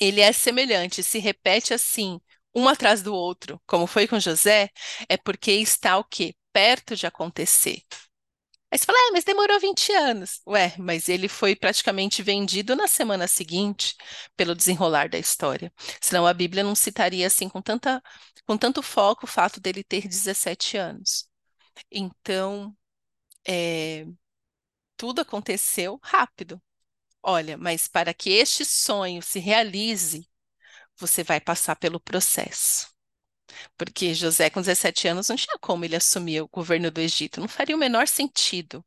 ele 0.00 0.20
é 0.20 0.32
semelhante, 0.32 1.02
se 1.02 1.18
repete 1.18 1.74
assim, 1.74 2.20
um 2.54 2.68
atrás 2.68 3.02
do 3.02 3.14
outro, 3.14 3.60
como 3.66 3.86
foi 3.86 4.06
com 4.08 4.20
José, 4.20 4.70
é 5.08 5.16
porque 5.16 5.52
está 5.52 5.98
o 5.98 6.04
quê? 6.04 6.34
Perto 6.52 6.96
de 6.96 7.06
acontecer. 7.06 7.82
Aí 8.72 8.78
você 8.78 8.86
fala, 8.86 8.98
é, 9.08 9.12
mas 9.12 9.24
demorou 9.24 9.60
20 9.60 9.92
anos. 9.92 10.40
Ué, 10.46 10.74
mas 10.78 11.08
ele 11.08 11.28
foi 11.28 11.54
praticamente 11.54 12.22
vendido 12.22 12.74
na 12.74 12.88
semana 12.88 13.28
seguinte, 13.28 13.94
pelo 14.36 14.54
desenrolar 14.54 15.08
da 15.10 15.18
história. 15.18 15.72
Senão 16.00 16.26
a 16.26 16.32
Bíblia 16.34 16.64
não 16.64 16.74
citaria 16.74 17.26
assim 17.26 17.48
com 17.48 17.60
tanta, 17.60 18.02
com 18.46 18.56
tanto 18.56 18.82
foco 18.82 19.24
o 19.26 19.28
fato 19.28 19.60
dele 19.60 19.84
ter 19.84 20.08
17 20.08 20.76
anos. 20.78 21.28
Então, 21.90 22.76
é, 23.48 24.06
tudo 24.96 25.20
aconteceu 25.22 25.98
rápido. 26.02 26.60
Olha, 27.22 27.58
mas 27.58 27.88
para 27.88 28.14
que 28.14 28.30
este 28.30 28.64
sonho 28.64 29.22
se 29.22 29.40
realize, 29.40 30.28
você 30.98 31.24
vai 31.24 31.40
passar 31.40 31.76
pelo 31.76 32.00
processo. 32.00 32.91
Porque 33.76 34.14
José, 34.14 34.50
com 34.50 34.60
17 34.60 35.08
anos, 35.08 35.28
não 35.28 35.36
tinha 35.36 35.58
como 35.60 35.84
ele 35.84 35.96
assumir 35.96 36.42
o 36.42 36.48
governo 36.48 36.90
do 36.90 37.00
Egito, 37.00 37.40
não 37.40 37.48
faria 37.48 37.76
o 37.76 37.78
menor 37.78 38.08
sentido. 38.08 38.84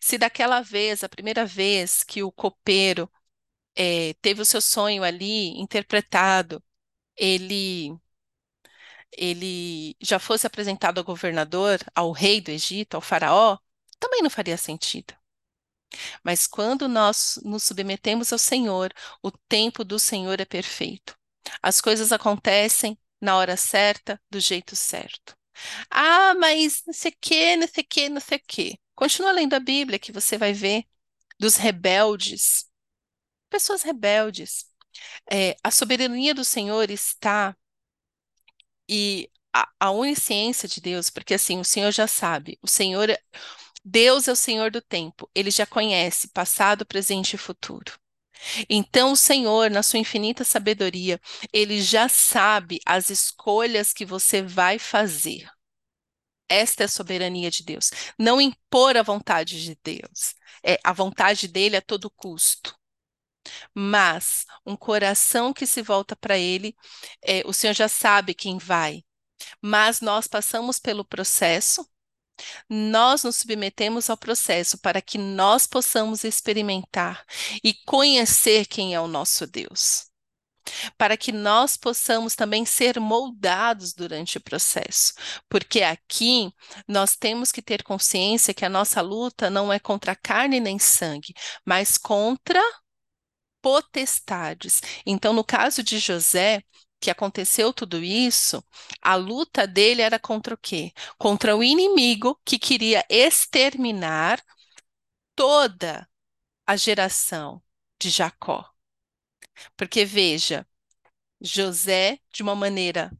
Se 0.00 0.18
daquela 0.18 0.60
vez, 0.62 1.04
a 1.04 1.08
primeira 1.08 1.44
vez 1.46 2.02
que 2.04 2.22
o 2.22 2.32
copeiro 2.32 3.10
é, 3.76 4.14
teve 4.22 4.42
o 4.42 4.44
seu 4.44 4.60
sonho 4.60 5.04
ali 5.04 5.50
interpretado, 5.60 6.62
ele 7.16 7.98
ele 9.12 9.96
já 10.00 10.18
fosse 10.18 10.46
apresentado 10.46 10.98
ao 10.98 11.04
governador, 11.04 11.78
ao 11.94 12.12
rei 12.12 12.40
do 12.40 12.50
Egito, 12.50 12.94
ao 12.94 13.00
faraó, 13.00 13.58
também 13.98 14.22
não 14.22 14.30
faria 14.30 14.56
sentido. 14.56 15.14
Mas 16.22 16.46
quando 16.46 16.88
nós 16.88 17.38
nos 17.44 17.62
submetemos 17.64 18.32
ao 18.32 18.38
Senhor, 18.38 18.92
o 19.22 19.30
tempo 19.30 19.84
do 19.84 19.98
Senhor 19.98 20.40
é 20.40 20.44
perfeito. 20.44 21.16
As 21.62 21.80
coisas 21.80 22.12
acontecem 22.12 22.98
na 23.20 23.36
hora 23.36 23.56
certa, 23.56 24.20
do 24.30 24.40
jeito 24.40 24.76
certo. 24.76 25.36
Ah, 25.90 26.34
mas 26.36 26.82
não 26.86 26.94
sei 26.94 27.12
o 27.12 27.16
que, 27.20 27.56
não 27.56 27.68
sei 27.68 27.84
o 27.84 27.88
que, 27.88 28.08
não 28.10 28.20
sei 28.20 28.38
o 28.38 28.42
que. 28.46 28.80
Continua 28.94 29.32
lendo 29.32 29.54
a 29.54 29.60
Bíblia 29.60 29.98
que 29.98 30.12
você 30.12 30.38
vai 30.38 30.52
ver 30.52 30.84
dos 31.40 31.56
rebeldes, 31.56 32.66
pessoas 33.50 33.82
rebeldes. 33.82 34.66
É, 35.30 35.56
a 35.64 35.70
soberania 35.70 36.34
do 36.34 36.44
Senhor 36.44 36.90
está 36.90 37.56
e 38.88 39.30
a, 39.54 39.68
a 39.80 39.90
onisciência 39.90 40.68
de 40.68 40.80
Deus, 40.80 41.10
porque 41.10 41.34
assim, 41.34 41.58
o 41.60 41.64
Senhor 41.64 41.90
já 41.92 42.06
sabe, 42.06 42.58
o 42.62 42.68
Senhor, 42.68 43.08
Deus 43.84 44.28
é 44.28 44.32
o 44.32 44.36
Senhor 44.36 44.70
do 44.70 44.80
tempo, 44.82 45.30
ele 45.34 45.50
já 45.50 45.66
conhece 45.66 46.28
passado, 46.28 46.86
presente 46.86 47.34
e 47.34 47.38
futuro. 47.38 47.92
Então, 48.68 49.12
o 49.12 49.16
Senhor, 49.16 49.70
na 49.70 49.82
sua 49.82 49.98
infinita 49.98 50.44
sabedoria, 50.44 51.20
ele 51.52 51.80
já 51.82 52.08
sabe 52.08 52.80
as 52.86 53.10
escolhas 53.10 53.92
que 53.92 54.04
você 54.04 54.42
vai 54.42 54.78
fazer. 54.78 55.48
Esta 56.48 56.84
é 56.84 56.86
a 56.86 56.88
soberania 56.88 57.50
de 57.50 57.62
Deus. 57.62 57.90
Não 58.18 58.40
impor 58.40 58.96
a 58.96 59.02
vontade 59.02 59.62
de 59.62 59.78
Deus. 59.82 60.34
É 60.64 60.78
a 60.82 60.92
vontade 60.92 61.46
dele 61.48 61.76
a 61.76 61.82
todo 61.82 62.10
custo. 62.10 62.74
Mas 63.74 64.44
um 64.66 64.76
coração 64.76 65.52
que 65.52 65.66
se 65.66 65.82
volta 65.82 66.16
para 66.16 66.38
ele, 66.38 66.76
é, 67.22 67.42
o 67.46 67.52
Senhor 67.52 67.74
já 67.74 67.88
sabe 67.88 68.34
quem 68.34 68.58
vai. 68.58 69.04
Mas 69.62 70.00
nós 70.00 70.26
passamos 70.26 70.78
pelo 70.78 71.04
processo 71.04 71.88
nós 72.68 73.22
nos 73.24 73.36
submetemos 73.36 74.10
ao 74.10 74.16
processo 74.16 74.78
para 74.78 75.00
que 75.00 75.18
nós 75.18 75.66
possamos 75.66 76.24
experimentar 76.24 77.24
e 77.62 77.74
conhecer 77.86 78.66
quem 78.66 78.94
é 78.94 79.00
o 79.00 79.08
nosso 79.08 79.46
Deus. 79.46 80.06
Para 80.98 81.16
que 81.16 81.32
nós 81.32 81.78
possamos 81.78 82.34
também 82.34 82.66
ser 82.66 83.00
moldados 83.00 83.94
durante 83.94 84.36
o 84.36 84.40
processo, 84.40 85.14
porque 85.48 85.82
aqui 85.82 86.52
nós 86.86 87.16
temos 87.16 87.50
que 87.50 87.62
ter 87.62 87.82
consciência 87.82 88.52
que 88.52 88.66
a 88.66 88.68
nossa 88.68 89.00
luta 89.00 89.48
não 89.48 89.72
é 89.72 89.78
contra 89.78 90.14
carne 90.14 90.60
nem 90.60 90.78
sangue, 90.78 91.32
mas 91.64 91.96
contra 91.96 92.60
potestades. 93.62 94.80
Então, 95.06 95.32
no 95.32 95.44
caso 95.44 95.82
de 95.82 95.98
José, 95.98 96.62
que 97.00 97.10
aconteceu 97.10 97.72
tudo 97.72 98.02
isso, 98.02 98.62
a 99.00 99.14
luta 99.14 99.66
dele 99.66 100.02
era 100.02 100.18
contra 100.18 100.54
o 100.54 100.58
quê? 100.58 100.92
Contra 101.18 101.56
o 101.56 101.62
inimigo 101.62 102.40
que 102.44 102.58
queria 102.58 103.04
exterminar 103.08 104.42
toda 105.34 106.08
a 106.66 106.76
geração 106.76 107.62
de 108.00 108.10
Jacó. 108.10 108.68
Porque 109.76 110.04
veja, 110.04 110.66
José, 111.40 112.18
de 112.32 112.42
uma 112.42 112.54
maneira 112.54 113.10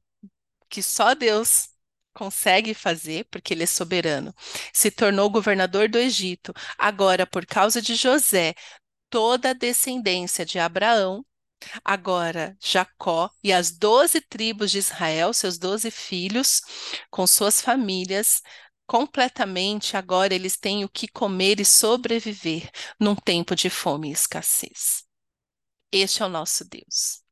que 0.69 0.83
só 0.83 1.15
Deus 1.15 1.71
consegue 2.15 2.75
fazer, 2.75 3.27
porque 3.31 3.55
ele 3.55 3.65
é 3.65 3.67
soberano, 3.67 4.35
se 4.73 4.91
tornou 4.91 5.31
governador 5.31 5.89
do 5.89 5.99
Egito. 5.99 6.53
Agora, 6.77 7.27
por 7.27 7.47
causa 7.47 7.81
de 7.81 7.95
José, 7.95 8.55
toda 9.11 9.51
a 9.51 9.55
descendência 9.55 10.45
de 10.47 10.59
Abraão, 10.59 11.25
agora 11.85 12.57
Jacó 12.61 13.31
e 13.43 13.53
as 13.53 13.71
doze 13.71 14.21
tribos 14.21 14.71
de 14.71 14.79
Israel, 14.79 15.33
seus 15.33 15.59
doze 15.59 15.91
filhos, 15.91 16.61
com 17.11 17.27
suas 17.27 17.61
famílias, 17.61 18.43
completamente 18.87 19.97
agora 19.97 20.35
eles 20.35 20.57
têm 20.57 20.85
o 20.85 20.89
que 20.89 21.09
comer 21.09 21.61
e 21.61 21.65
sobreviver 21.65 22.71
num 22.99 23.15
tempo 23.15 23.55
de 23.55 23.69
fome 23.69 24.09
e 24.09 24.13
escassez. 24.13 25.05
Este 25.93 26.23
é 26.23 26.27
o 26.27 26.29
nosso 26.29 26.65
Deus. 26.65 27.23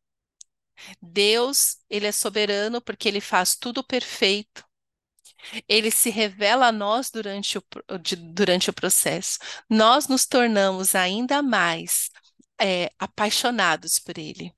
Deus, 1.00 1.78
ele 1.88 2.06
é 2.06 2.12
soberano 2.12 2.80
porque 2.80 3.08
ele 3.08 3.20
faz 3.20 3.56
tudo 3.56 3.82
perfeito. 3.82 4.64
Ele 5.68 5.90
se 5.90 6.10
revela 6.10 6.68
a 6.68 6.72
nós 6.72 7.10
durante 7.10 7.58
o, 7.58 7.62
durante 8.34 8.70
o 8.70 8.72
processo. 8.72 9.38
Nós 9.68 10.08
nos 10.08 10.26
tornamos 10.26 10.94
ainda 10.94 11.42
mais 11.42 12.10
é, 12.60 12.90
apaixonados 12.98 13.98
por 13.98 14.18
ele. 14.18 14.54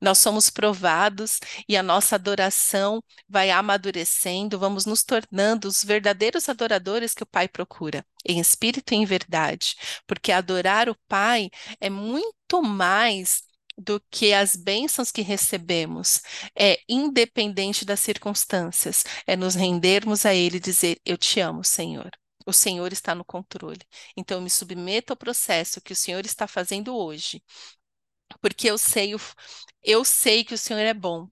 Nós 0.00 0.18
somos 0.18 0.50
provados 0.50 1.38
e 1.68 1.76
a 1.76 1.82
nossa 1.82 2.16
adoração 2.16 3.02
vai 3.28 3.50
amadurecendo, 3.50 4.58
vamos 4.58 4.84
nos 4.86 5.02
tornando 5.04 5.68
os 5.68 5.84
verdadeiros 5.84 6.48
adoradores 6.48 7.14
que 7.14 7.22
o 7.22 7.26
Pai 7.26 7.48
procura, 7.48 8.04
em 8.24 8.40
espírito 8.40 8.92
e 8.92 8.96
em 8.96 9.04
verdade, 9.04 9.76
porque 10.06 10.32
adorar 10.32 10.88
o 10.88 10.96
Pai 11.08 11.50
é 11.80 11.88
muito 11.88 12.62
mais 12.62 13.42
do 13.78 14.00
que 14.10 14.32
as 14.32 14.56
bênçãos 14.56 15.12
que 15.12 15.20
recebemos, 15.22 16.22
é 16.58 16.80
independente 16.88 17.84
das 17.84 18.00
circunstâncias, 18.00 19.04
é 19.26 19.36
nos 19.36 19.54
rendermos 19.54 20.24
a 20.24 20.34
Ele 20.34 20.56
e 20.56 20.60
dizer: 20.60 20.98
Eu 21.04 21.18
te 21.18 21.40
amo, 21.40 21.62
Senhor. 21.62 22.10
O 22.46 22.52
Senhor 22.52 22.92
está 22.92 23.14
no 23.14 23.24
controle. 23.24 23.80
Então, 24.16 24.38
eu 24.38 24.42
me 24.42 24.50
submeto 24.50 25.12
ao 25.12 25.16
processo 25.16 25.80
que 25.80 25.92
o 25.92 25.96
Senhor 25.96 26.24
está 26.26 26.46
fazendo 26.46 26.96
hoje, 26.96 27.42
porque 28.40 28.68
eu 28.70 28.78
sei, 28.78 29.12
eu 29.82 30.04
sei 30.04 30.44
que 30.44 30.54
o 30.54 30.58
Senhor 30.58 30.80
é 30.80 30.94
bom. 30.94 31.28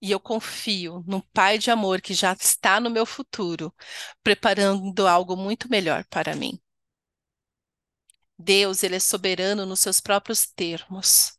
E 0.00 0.10
eu 0.10 0.18
confio 0.20 1.04
num 1.06 1.20
Pai 1.20 1.58
de 1.58 1.70
amor 1.70 2.00
que 2.00 2.14
já 2.14 2.32
está 2.32 2.80
no 2.80 2.88
meu 2.90 3.04
futuro, 3.04 3.74
preparando 4.22 5.06
algo 5.06 5.36
muito 5.36 5.68
melhor 5.70 6.04
para 6.08 6.34
mim. 6.34 6.58
Deus, 8.38 8.82
ele 8.82 8.96
é 8.96 9.00
soberano 9.00 9.66
nos 9.66 9.80
seus 9.80 10.00
próprios 10.00 10.46
termos. 10.46 11.38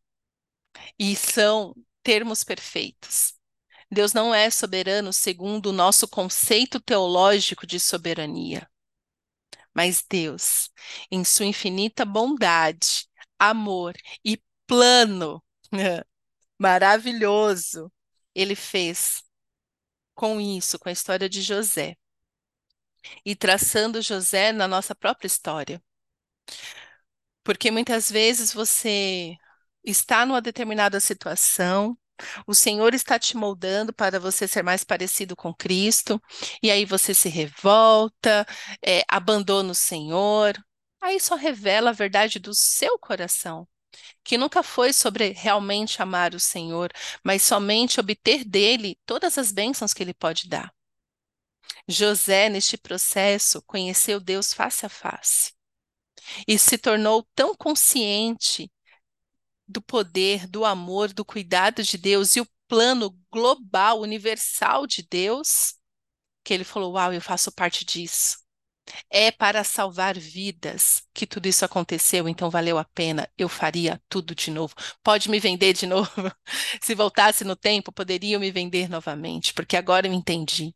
E 0.99 1.15
são 1.15 1.75
termos 2.03 2.43
perfeitos. 2.43 3.36
Deus 3.91 4.13
não 4.13 4.33
é 4.33 4.49
soberano 4.49 5.13
segundo 5.13 5.67
o 5.67 5.73
nosso 5.73 6.07
conceito 6.07 6.79
teológico 6.79 7.65
de 7.65 7.79
soberania. 7.79 8.69
Mas 9.73 10.03
Deus, 10.09 10.69
em 11.11 11.23
sua 11.23 11.45
infinita 11.45 12.03
bondade, 12.03 13.07
amor 13.39 13.95
e 14.25 14.41
plano 14.65 15.43
maravilhoso, 16.59 17.91
ele 18.35 18.55
fez 18.55 19.23
com 20.15 20.41
isso, 20.41 20.79
com 20.79 20.89
a 20.89 20.91
história 20.91 21.29
de 21.29 21.41
José. 21.41 21.97
E 23.23 23.35
traçando 23.35 24.01
José 24.01 24.51
na 24.51 24.67
nossa 24.67 24.95
própria 24.95 25.27
história. 25.27 25.81
Porque 27.43 27.71
muitas 27.71 28.11
vezes 28.11 28.53
você 28.53 29.35
está 29.83 30.25
numa 30.25 30.41
determinada 30.41 30.99
situação, 30.99 31.97
o 32.45 32.53
Senhor 32.53 32.93
está 32.93 33.19
te 33.19 33.35
moldando 33.37 33.93
para 33.93 34.19
você 34.19 34.47
ser 34.47 34.63
mais 34.63 34.83
parecido 34.83 35.35
com 35.35 35.53
Cristo, 35.53 36.21
e 36.61 36.71
aí 36.71 36.85
você 36.85 37.13
se 37.13 37.29
revolta, 37.29 38.45
é, 38.85 39.03
abandona 39.07 39.71
o 39.71 39.75
Senhor. 39.75 40.53
Aí 41.01 41.19
só 41.19 41.35
revela 41.35 41.91
a 41.91 41.93
verdade 41.93 42.39
do 42.39 42.53
seu 42.53 42.97
coração, 42.99 43.67
que 44.23 44.37
nunca 44.37 44.63
foi 44.63 44.93
sobre 44.93 45.29
realmente 45.31 46.01
amar 46.01 46.33
o 46.35 46.39
Senhor, 46.39 46.91
mas 47.23 47.43
somente 47.43 47.99
obter 47.99 48.43
dele 48.43 48.99
todas 49.05 49.37
as 49.37 49.51
bênçãos 49.51 49.93
que 49.93 50.03
ele 50.03 50.13
pode 50.13 50.47
dar. 50.47 50.73
José, 51.87 52.49
neste 52.49 52.77
processo, 52.77 53.61
conheceu 53.63 54.19
Deus 54.19 54.53
face 54.53 54.85
a 54.85 54.89
face 54.89 55.53
e 56.47 56.57
se 56.57 56.77
tornou 56.77 57.27
tão 57.35 57.55
consciente 57.55 58.71
do 59.67 59.81
poder, 59.81 60.47
do 60.47 60.65
amor, 60.65 61.13
do 61.13 61.25
cuidado 61.25 61.83
de 61.83 61.97
Deus 61.97 62.35
e 62.35 62.41
o 62.41 62.47
plano 62.67 63.17
global, 63.31 64.01
universal 64.01 64.87
de 64.87 65.03
Deus, 65.03 65.75
que 66.43 66.53
ele 66.53 66.63
falou: 66.63 66.93
Uau, 66.93 67.13
eu 67.13 67.21
faço 67.21 67.51
parte 67.51 67.85
disso. 67.85 68.37
É 69.09 69.31
para 69.31 69.63
salvar 69.63 70.17
vidas 70.17 71.03
que 71.13 71.27
tudo 71.27 71.47
isso 71.47 71.65
aconteceu, 71.65 72.27
então 72.27 72.49
valeu 72.49 72.77
a 72.77 72.85
pena. 72.85 73.29
Eu 73.37 73.49
faria 73.49 74.01
tudo 74.09 74.35
de 74.35 74.51
novo. 74.51 74.75
Pode 75.03 75.29
me 75.29 75.39
vender 75.39 75.73
de 75.73 75.85
novo. 75.87 76.11
Se 76.81 76.95
voltasse 76.95 77.43
no 77.43 77.55
tempo, 77.55 77.91
poderia 77.91 78.39
me 78.39 78.51
vender 78.51 78.89
novamente, 78.89 79.53
porque 79.53 79.77
agora 79.77 80.07
eu 80.07 80.13
entendi. 80.13 80.75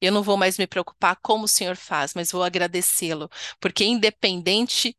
Eu 0.00 0.12
não 0.12 0.22
vou 0.22 0.36
mais 0.36 0.58
me 0.58 0.66
preocupar 0.66 1.16
como 1.22 1.44
o 1.44 1.48
Senhor 1.48 1.76
faz, 1.76 2.14
mas 2.14 2.32
vou 2.32 2.42
agradecê-lo, 2.42 3.30
porque 3.60 3.84
independente 3.84 4.96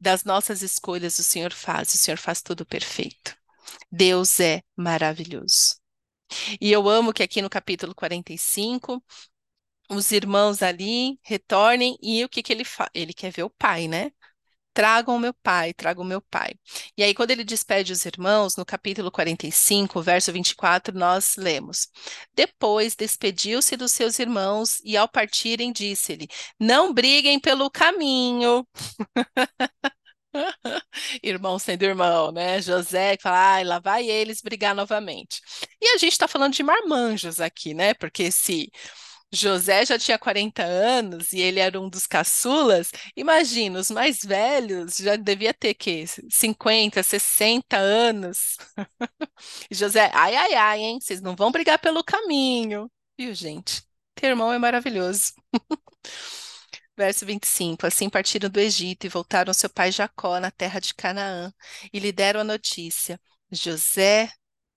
das 0.00 0.24
nossas 0.24 0.62
escolhas, 0.62 1.18
o 1.18 1.22
Senhor 1.24 1.52
faz, 1.52 1.94
o 1.94 1.98
Senhor 1.98 2.18
faz 2.18 2.42
tudo 2.42 2.64
perfeito. 2.66 3.36
Deus 3.92 4.40
é 4.40 4.62
maravilhoso. 4.76 5.76
E 6.60 6.70
eu 6.72 6.88
amo 6.88 7.12
que 7.12 7.22
aqui 7.22 7.42
no 7.42 7.50
capítulo 7.50 7.94
45, 7.94 9.02
os 9.90 10.12
irmãos 10.12 10.62
ali 10.62 11.18
retornem 11.24 11.98
e 12.02 12.24
o 12.24 12.28
que, 12.28 12.42
que 12.42 12.52
ele 12.52 12.64
faz? 12.64 12.90
Ele 12.94 13.14
quer 13.14 13.32
ver 13.32 13.44
o 13.44 13.50
pai, 13.50 13.88
né? 13.88 14.12
Tragam 14.72 15.18
meu 15.18 15.34
pai, 15.42 15.74
tragam 15.74 16.04
meu 16.04 16.20
pai. 16.20 16.52
E 16.96 17.02
aí, 17.02 17.14
quando 17.14 17.32
ele 17.32 17.44
despede 17.44 17.92
os 17.92 18.04
irmãos, 18.06 18.56
no 18.56 18.64
capítulo 18.64 19.10
45, 19.10 20.00
verso 20.00 20.32
24, 20.32 20.96
nós 20.96 21.34
lemos: 21.36 21.88
Depois 22.34 22.94
despediu-se 22.94 23.76
dos 23.76 23.92
seus 23.92 24.18
irmãos 24.18 24.80
e, 24.84 24.96
ao 24.96 25.08
partirem, 25.08 25.72
disse-lhe: 25.72 26.28
Não 26.58 26.92
briguem 26.94 27.40
pelo 27.40 27.70
caminho. 27.70 28.66
irmão 31.22 31.58
sendo 31.58 31.82
irmão, 31.82 32.32
né? 32.32 32.60
José 32.60 33.16
que 33.16 33.22
fala, 33.22 33.62
lá 33.62 33.78
vai 33.78 34.08
eles 34.08 34.40
brigar 34.40 34.74
novamente. 34.74 35.40
E 35.80 35.88
a 35.88 35.98
gente 35.98 36.12
está 36.12 36.28
falando 36.28 36.54
de 36.54 36.62
marmanjos 36.62 37.40
aqui, 37.40 37.74
né? 37.74 37.94
Porque 37.94 38.30
se 38.30 38.70
José 39.32 39.84
já 39.86 39.98
tinha 39.98 40.18
40 40.18 40.62
anos 40.64 41.32
e 41.32 41.40
ele 41.40 41.60
era 41.60 41.80
um 41.80 41.88
dos 41.88 42.06
caçulas. 42.06 42.90
Imagina, 43.16 43.78
os 43.78 43.90
mais 43.90 44.20
velhos 44.24 44.96
já 44.96 45.16
devia 45.16 45.54
ter 45.54 45.74
que 45.74 46.04
50, 46.30 47.02
60 47.02 47.76
anos. 47.76 48.56
José, 49.70 50.10
ai, 50.12 50.34
ai, 50.34 50.54
ai, 50.54 50.80
hein? 50.80 50.98
Vocês 51.00 51.20
não 51.20 51.36
vão 51.36 51.52
brigar 51.52 51.78
pelo 51.78 52.02
caminho. 52.04 52.90
Viu, 53.18 53.34
gente? 53.34 53.82
Ter 54.14 54.28
irmão 54.28 54.52
é 54.52 54.58
maravilhoso. 54.58 55.32
Verso 56.96 57.24
25: 57.24 57.86
Assim 57.86 58.10
partiram 58.10 58.50
do 58.50 58.60
Egito 58.60 59.06
e 59.06 59.08
voltaram 59.08 59.50
ao 59.50 59.54
seu 59.54 59.70
pai 59.70 59.90
Jacó 59.92 60.38
na 60.38 60.50
terra 60.50 60.80
de 60.80 60.94
Canaã 60.94 61.52
e 61.92 61.98
lhe 61.98 62.12
deram 62.12 62.40
a 62.40 62.44
notícia: 62.44 63.20
José 63.50 64.30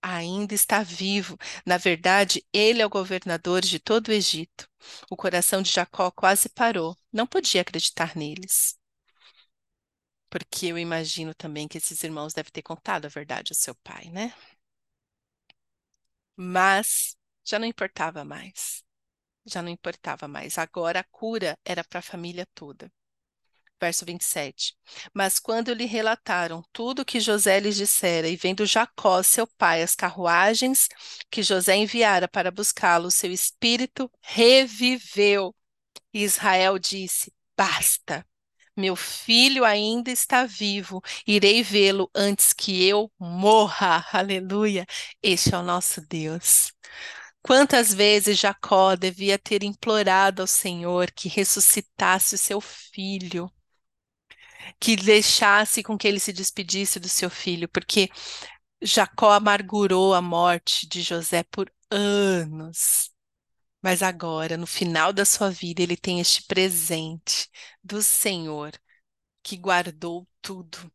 ainda 0.04 0.54
está 0.54 0.82
vivo. 0.82 1.38
Na 1.66 1.78
verdade, 1.78 2.44
ele 2.52 2.82
é 2.82 2.86
o 2.86 2.90
governador 2.90 3.62
de 3.62 3.78
todo 3.80 4.08
o 4.08 4.12
Egito. 4.12 4.68
O 5.10 5.16
coração 5.16 5.62
de 5.62 5.70
Jacó 5.72 6.10
quase 6.10 6.48
parou. 6.50 6.96
Não 7.12 7.26
podia 7.26 7.62
acreditar 7.62 8.14
neles. 8.16 8.78
Porque 10.28 10.66
eu 10.66 10.76
imagino 10.78 11.34
também 11.34 11.66
que 11.68 11.78
esses 11.78 12.02
irmãos 12.04 12.34
devem 12.34 12.52
ter 12.52 12.60
contado 12.62 13.06
a 13.06 13.08
verdade 13.08 13.52
ao 13.52 13.56
seu 13.56 13.74
pai, 13.76 14.10
né? 14.10 14.34
Mas 16.36 17.16
já 17.44 17.58
não 17.58 17.66
importava 17.66 18.24
mais. 18.24 18.84
Já 19.46 19.62
não 19.62 19.70
importava 19.70 20.28
mais. 20.28 20.58
Agora 20.58 21.00
a 21.00 21.04
cura 21.04 21.58
era 21.64 21.84
para 21.84 22.00
a 22.00 22.02
família 22.02 22.46
toda 22.54 22.92
verso 23.84 24.04
27. 24.06 24.74
Mas 25.12 25.38
quando 25.38 25.74
lhe 25.74 25.84
relataram 25.84 26.62
tudo 26.72 27.02
o 27.02 27.04
que 27.04 27.20
José 27.20 27.60
lhes 27.60 27.76
dissera, 27.76 28.26
e 28.28 28.36
vendo 28.36 28.64
Jacó, 28.66 29.22
seu 29.22 29.46
pai, 29.58 29.82
as 29.82 29.94
carruagens 29.94 30.88
que 31.30 31.42
José 31.42 31.76
enviara 31.76 32.26
para 32.26 32.50
buscá-lo, 32.50 33.10
seu 33.10 33.30
espírito 33.30 34.10
reviveu. 34.22 35.54
E 36.14 36.22
Israel 36.24 36.78
disse: 36.78 37.32
Basta, 37.56 38.26
Meu 38.76 38.96
filho 38.96 39.64
ainda 39.64 40.10
está 40.10 40.46
vivo, 40.46 41.02
irei 41.26 41.62
vê-lo 41.62 42.10
antes 42.14 42.52
que 42.52 42.84
eu 42.88 43.10
morra. 43.18 44.04
Aleluia. 44.12 44.86
Este 45.22 45.54
é 45.54 45.58
o 45.58 45.62
nosso 45.62 46.00
Deus. 46.08 46.72
Quantas 47.42 47.92
vezes 47.94 48.38
Jacó 48.38 48.96
devia 48.96 49.38
ter 49.38 49.62
implorado 49.62 50.42
ao 50.42 50.48
Senhor 50.48 51.10
que 51.12 51.28
ressuscitasse 51.28 52.34
o 52.34 52.38
seu 52.38 52.60
filho, 52.60 53.50
que 54.80 54.96
deixasse 54.96 55.82
com 55.82 55.96
que 55.98 56.08
ele 56.08 56.20
se 56.20 56.32
despedisse 56.32 57.00
do 57.00 57.08
seu 57.08 57.30
filho, 57.30 57.68
porque 57.68 58.08
Jacó 58.82 59.32
amargurou 59.32 60.14
a 60.14 60.22
morte 60.22 60.86
de 60.88 61.02
José 61.02 61.42
por 61.44 61.72
anos. 61.90 63.10
Mas 63.82 64.02
agora, 64.02 64.56
no 64.56 64.66
final 64.66 65.12
da 65.12 65.24
sua 65.24 65.50
vida, 65.50 65.82
ele 65.82 65.96
tem 65.96 66.20
este 66.20 66.44
presente 66.44 67.48
do 67.82 68.02
Senhor 68.02 68.72
que 69.42 69.56
guardou 69.56 70.28
tudo. 70.42 70.92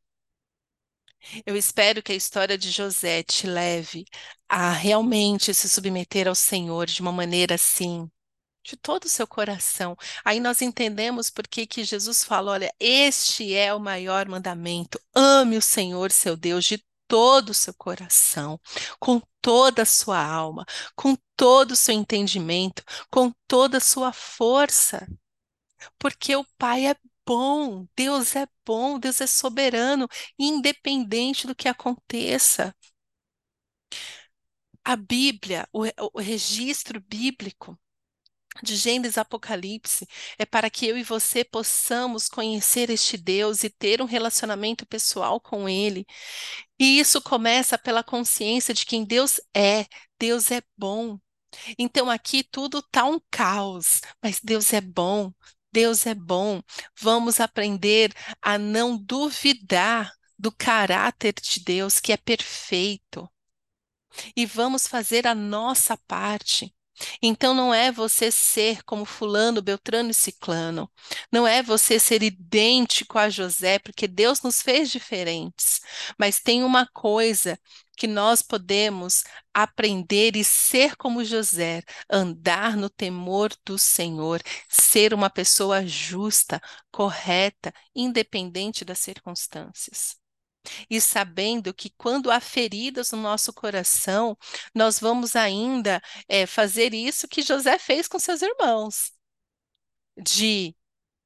Eu 1.46 1.56
espero 1.58 2.02
que 2.02 2.12
a 2.12 2.16
história 2.16 2.58
de 2.58 2.72
José 2.72 3.24
te 3.24 3.46
leve 3.48 4.06
a 4.48 4.72
realmente 4.72 5.54
se 5.54 5.70
submeter 5.70 6.28
ao 6.28 6.36
Senhor 6.36 6.86
de 6.88 7.02
uma 7.02 7.12
maneira 7.12 7.56
assim, 7.56 8.10
de 8.70 8.78
todo 8.78 9.06
o 9.06 9.10
seu 9.10 9.26
coração. 9.28 9.98
Aí 10.24 10.40
nós 10.40 10.62
entendemos 10.62 11.30
por 11.30 11.48
que 11.48 11.66
que 11.66 11.84
Jesus 11.84 12.24
fala, 12.24 12.52
olha, 12.52 12.74
este 12.80 13.54
é 13.56 13.74
o 13.74 13.80
maior 13.80 14.28
mandamento. 14.28 15.00
Ame 15.16 15.58
o 15.58 15.62
Senhor, 15.62 16.12
seu 16.12 16.38
Deus, 16.38 16.66
de 16.66 16.84
todo 17.08 17.50
o 17.50 17.54
seu 17.54 17.74
coração, 17.74 18.60
com 19.00 19.20
toda 19.42 19.82
a 19.82 19.86
sua 19.86 20.24
alma, 20.24 20.66
com 20.96 21.18
todo 21.36 21.72
o 21.72 21.76
seu 21.76 21.96
entendimento, 21.96 22.84
com 23.10 23.34
toda 23.48 23.78
a 23.78 23.82
sua 23.82 24.14
força. 24.14 25.08
Porque 25.98 26.36
o 26.36 26.46
Pai 26.58 26.86
é 26.88 26.96
bom, 27.26 27.88
Deus 27.96 28.36
é 28.36 28.48
bom, 28.66 29.00
Deus 29.00 29.22
é 29.22 29.28
soberano, 29.28 30.08
independente 30.38 31.48
do 31.48 31.56
que 31.56 31.68
aconteça. 31.68 32.76
A 34.84 34.96
Bíblia, 34.96 35.68
o, 35.72 35.84
o 36.14 36.20
registro 36.20 37.00
bíblico 37.02 37.80
de 38.64 38.76
Gênesis 38.76 39.18
Apocalipse 39.18 40.08
é 40.38 40.46
para 40.46 40.70
que 40.70 40.86
eu 40.88 40.98
e 40.98 41.04
você 41.04 41.44
possamos 41.44 42.28
conhecer 42.28 42.90
este 42.90 43.18
Deus 43.18 43.64
e 43.64 43.70
ter 43.70 44.02
um 44.02 44.06
relacionamento 44.06 44.86
pessoal 44.86 45.40
com 45.40 45.68
Ele. 45.68 46.06
E 46.80 47.00
isso 47.00 47.22
começa 47.22 47.78
pela 47.78 48.04
consciência 48.04 48.74
de 48.74 48.86
quem 48.86 49.04
Deus 49.04 49.40
é. 49.54 49.86
Deus 50.20 50.52
é 50.52 50.62
bom. 50.78 51.20
Então 51.78 52.10
aqui 52.10 52.44
tudo 52.44 52.80
está 52.80 53.06
um 53.06 53.20
caos, 53.32 54.02
mas 54.22 54.40
Deus 54.44 54.74
é 54.74 54.82
bom. 54.82 55.34
Deus 55.72 56.06
é 56.06 56.16
bom. 56.16 56.62
Vamos 57.00 57.40
aprender 57.40 58.14
a 58.42 58.58
não 58.58 58.98
duvidar 58.98 60.12
do 60.38 60.52
caráter 60.52 61.34
de 61.34 61.60
Deus, 61.60 62.00
que 62.00 62.12
é 62.14 62.18
perfeito. 62.18 63.30
E 64.36 64.46
vamos 64.46 64.88
fazer 64.88 65.28
a 65.28 65.36
nossa 65.36 65.98
parte. 66.08 66.74
Então 67.22 67.54
não 67.54 67.74
é 67.74 67.92
você 67.92 68.32
ser 68.32 68.84
como 68.84 69.06
fulano, 69.06 69.62
beltrano 69.62 70.12
e 70.12 70.14
ciclano. 70.14 70.90
Não 71.32 71.48
é 71.48 71.62
você 71.64 72.00
ser 72.00 72.24
idêntico 72.24 73.18
a 73.18 73.30
José, 73.30 73.80
porque 73.80 74.08
Deus 74.08 74.42
nos 74.42 74.62
fez 74.62 74.90
diferentes. 74.90 75.82
Mas 76.18 76.40
tem 76.40 76.64
uma 76.64 76.88
coisa 76.88 77.60
que 77.98 78.08
nós 78.08 78.42
podemos 78.42 79.24
aprender 79.54 80.36
e 80.36 80.44
ser 80.44 80.96
como 80.96 81.24
José, 81.24 81.84
andar 82.10 82.78
no 82.78 82.90
temor 82.90 83.52
do 83.66 83.78
Senhor, 83.78 84.42
ser 84.70 85.14
uma 85.14 85.30
pessoa 85.30 85.86
justa, 85.86 86.62
correta, 86.92 87.74
independente 87.96 88.86
das 88.86 89.00
circunstâncias 89.00 90.18
e 90.90 91.00
sabendo 91.02 91.74
que 91.74 91.90
quando 91.98 92.32
há 92.32 92.40
feridas 92.40 93.12
no 93.12 93.22
nosso 93.22 93.54
coração, 93.54 94.38
nós 94.74 95.00
vamos 95.00 95.36
ainda 95.36 96.02
é, 96.28 96.46
fazer 96.46 96.94
isso 96.94 97.28
que 97.28 97.42
José 97.42 97.78
fez 97.80 98.08
com 98.08 98.20
seus 98.20 98.42
irmãos, 98.42 99.12
de 100.18 100.76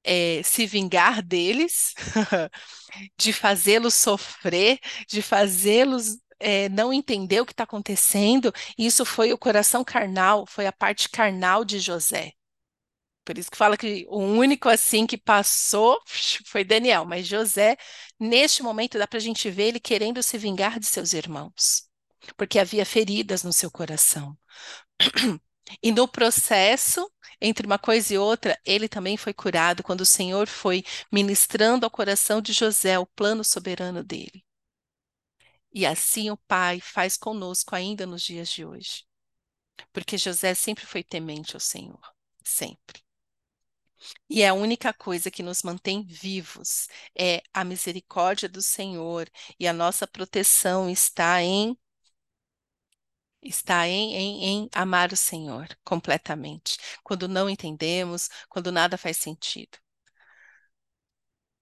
é, 0.04 0.42
se 0.44 0.66
vingar 0.66 1.22
deles, 1.24 1.94
de 3.18 3.34
fazê-los 3.34 3.94
sofrer, 3.94 4.80
de 5.08 5.22
fazê-los 5.22 6.18
é, 6.40 6.70
não 6.70 6.94
entender 6.94 7.42
o 7.42 7.46
que 7.46 7.54
está 7.54 7.64
acontecendo. 7.64 8.54
Isso 8.78 9.06
foi 9.06 9.34
o 9.34 9.38
coração 9.38 9.84
carnal, 9.84 10.46
foi 10.48 10.68
a 10.68 10.74
parte 10.74 11.10
carnal 11.10 11.64
de 11.66 11.80
José. 11.80 12.34
Por 13.26 13.38
isso 13.38 13.50
que 13.52 13.58
fala 13.58 13.78
que 13.78 14.06
o 14.10 14.20
único 14.20 14.68
assim 14.70 15.06
que 15.08 15.18
passou 15.18 16.00
foi 16.46 16.64
Daniel, 16.64 17.06
mas 17.06 17.28
José, 17.28 17.78
neste 18.20 18.62
momento, 18.64 18.98
dá 18.98 19.08
para 19.08 19.18
a 19.18 19.22
gente 19.22 19.50
ver 19.50 19.70
ele 19.70 19.80
querendo 19.80 20.22
se 20.24 20.38
vingar 20.38 20.80
de 20.80 20.86
seus 20.86 21.14
irmãos, 21.14 21.84
porque 22.38 22.60
havia 22.60 22.86
feridas 22.86 23.44
no 23.44 23.54
seu 23.54 23.72
coração. 23.72 24.38
E 25.84 25.92
no 25.92 26.08
processo, 26.08 27.08
entre 27.40 27.66
uma 27.68 27.78
coisa 27.78 28.14
e 28.14 28.18
outra, 28.18 28.60
ele 28.66 28.90
também 28.90 29.18
foi 29.18 29.34
curado 29.34 29.84
quando 29.84 30.02
o 30.02 30.06
Senhor 30.06 30.48
foi 30.48 30.84
ministrando 31.12 31.86
ao 31.86 31.92
coração 31.92 32.42
de 32.42 32.52
José 32.54 32.98
o 32.98 33.06
plano 33.06 33.44
soberano 33.44 34.04
dele. 34.04 34.44
E 35.74 35.86
assim 35.86 36.30
o 36.32 36.38
Pai 36.38 36.80
faz 36.80 37.18
conosco 37.18 37.76
ainda 37.76 38.06
nos 38.06 38.22
dias 38.24 38.50
de 38.50 38.64
hoje. 38.66 39.04
Porque 39.94 40.18
José 40.18 40.56
sempre 40.56 40.86
foi 40.86 41.04
temente 41.04 41.56
ao 41.56 41.62
Senhor, 41.62 42.02
sempre. 42.44 43.03
E 44.30 44.42
é 44.42 44.50
a 44.50 44.54
única 44.54 44.94
coisa 44.94 45.32
que 45.32 45.44
nos 45.44 45.64
mantém 45.64 46.04
vivos 46.06 46.88
é 47.18 47.42
a 47.54 47.64
misericórdia 47.64 48.50
do 48.50 48.62
Senhor 48.62 49.30
e 49.60 49.68
a 49.68 49.74
nossa 49.74 50.08
proteção 50.08 50.90
está 50.90 51.42
em 51.42 51.78
está 53.42 53.88
em, 53.88 54.16
em, 54.16 54.44
em 54.46 54.70
amar 54.74 55.12
o 55.12 55.18
Senhor 55.18 55.68
completamente, 55.84 56.78
quando 57.04 57.28
não 57.28 57.50
entendemos, 57.50 58.30
quando 58.50 58.72
nada 58.72 58.98
faz 58.98 59.18
sentido. 59.18 59.78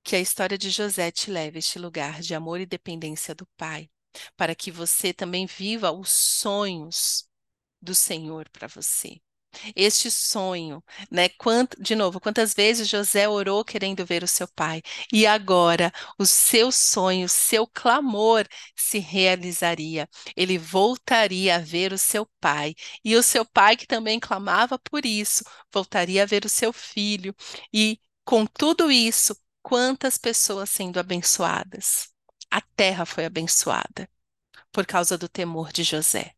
Que 0.04 0.16
a 0.16 0.20
história 0.20 0.58
de 0.58 0.70
José 0.70 1.12
te 1.12 1.32
leve 1.32 1.58
a 1.58 1.60
este 1.60 1.80
lugar 1.80 2.22
de 2.22 2.34
amor 2.36 2.60
e 2.60 2.66
dependência 2.68 3.34
do 3.36 3.48
Pai, 3.58 3.90
para 4.38 4.54
que 4.56 4.72
você 4.72 5.14
também 5.14 5.46
viva 5.48 5.92
os 5.92 6.12
sonhos 6.12 7.28
do 7.82 7.96
Senhor 7.96 8.48
para 8.50 8.68
você 8.68 9.20
este 9.76 10.10
sonho, 10.12 10.84
né? 11.10 11.30
Quanto, 11.30 11.82
de 11.82 11.96
novo, 11.96 12.20
quantas 12.20 12.54
vezes 12.54 12.88
José 12.88 13.28
orou 13.28 13.64
querendo 13.64 14.06
ver 14.06 14.24
o 14.24 14.28
seu 14.28 14.48
pai, 14.48 14.82
e 15.12 15.26
agora 15.26 15.92
o 16.18 16.26
seu 16.26 16.72
sonho, 16.72 17.28
seu 17.30 17.68
clamor 17.68 18.46
se 18.76 19.00
realizaria. 19.00 20.08
Ele 20.36 20.58
voltaria 20.58 21.56
a 21.56 21.60
ver 21.60 21.94
o 21.94 21.98
seu 21.98 22.26
pai, 22.40 22.76
e 23.04 23.16
o 23.16 23.24
seu 23.24 23.46
pai, 23.46 23.76
que 23.78 23.88
também 23.88 24.20
clamava 24.20 24.78
por 24.80 25.06
isso, 25.06 25.44
voltaria 25.74 26.24
a 26.24 26.26
ver 26.26 26.46
o 26.46 26.50
seu 26.50 26.72
filho, 26.74 27.36
e 27.74 28.00
com 28.24 28.46
tudo 28.46 28.92
isso, 28.92 29.36
quantas 29.62 30.18
pessoas 30.18 30.70
sendo 30.70 31.00
abençoadas. 31.00 32.10
A 32.50 32.62
terra 32.62 33.06
foi 33.06 33.26
abençoada 33.26 34.10
por 34.72 34.86
causa 34.86 35.18
do 35.18 35.30
temor 35.30 35.72
de 35.72 35.84
José. 35.84 36.36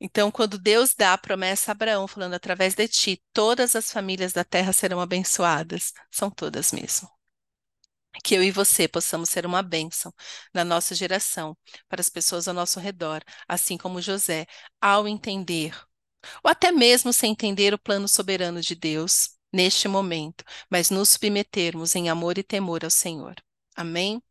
Então, 0.00 0.30
quando 0.30 0.58
Deus 0.58 0.94
dá 0.94 1.12
a 1.12 1.18
promessa 1.18 1.70
a 1.70 1.72
Abraão, 1.72 2.08
falando 2.08 2.34
através 2.34 2.74
de 2.74 2.88
ti, 2.88 3.22
todas 3.32 3.76
as 3.76 3.92
famílias 3.92 4.32
da 4.32 4.42
terra 4.44 4.72
serão 4.72 5.00
abençoadas, 5.00 5.92
são 6.10 6.30
todas 6.30 6.72
mesmo. 6.72 7.08
Que 8.24 8.34
eu 8.34 8.42
e 8.42 8.50
você 8.50 8.88
possamos 8.88 9.30
ser 9.30 9.46
uma 9.46 9.62
bênção 9.62 10.12
na 10.52 10.64
nossa 10.64 10.94
geração, 10.94 11.56
para 11.88 12.00
as 12.00 12.08
pessoas 12.08 12.48
ao 12.48 12.54
nosso 12.54 12.80
redor, 12.80 13.22
assim 13.46 13.76
como 13.76 14.00
José, 14.00 14.46
ao 14.80 15.06
entender, 15.06 15.74
ou 16.42 16.50
até 16.50 16.72
mesmo 16.72 17.12
sem 17.12 17.32
entender 17.32 17.74
o 17.74 17.78
plano 17.78 18.08
soberano 18.08 18.60
de 18.60 18.74
Deus 18.74 19.36
neste 19.52 19.88
momento, 19.88 20.44
mas 20.70 20.90
nos 20.90 21.10
submetermos 21.10 21.94
em 21.94 22.08
amor 22.08 22.38
e 22.38 22.42
temor 22.42 22.84
ao 22.84 22.90
Senhor. 22.90 23.36
Amém? 23.76 24.22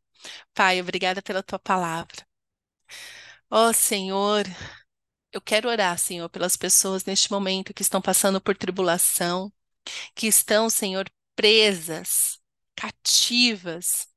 Pai, 0.53 0.81
obrigada 0.81 1.21
pela 1.21 1.43
tua 1.43 1.59
palavra. 1.59 2.27
Ó 3.51 3.69
oh, 3.69 3.73
Senhor, 3.73 4.45
eu 5.31 5.41
quero 5.41 5.69
orar, 5.69 5.97
Senhor, 5.97 6.29
pelas 6.29 6.57
pessoas 6.57 7.05
neste 7.05 7.31
momento 7.31 7.73
que 7.73 7.81
estão 7.81 8.01
passando 8.01 8.41
por 8.41 8.57
tribulação, 8.57 9.51
que 10.15 10.27
estão, 10.27 10.69
Senhor, 10.69 11.09
presas, 11.35 12.39
cativas, 12.75 14.07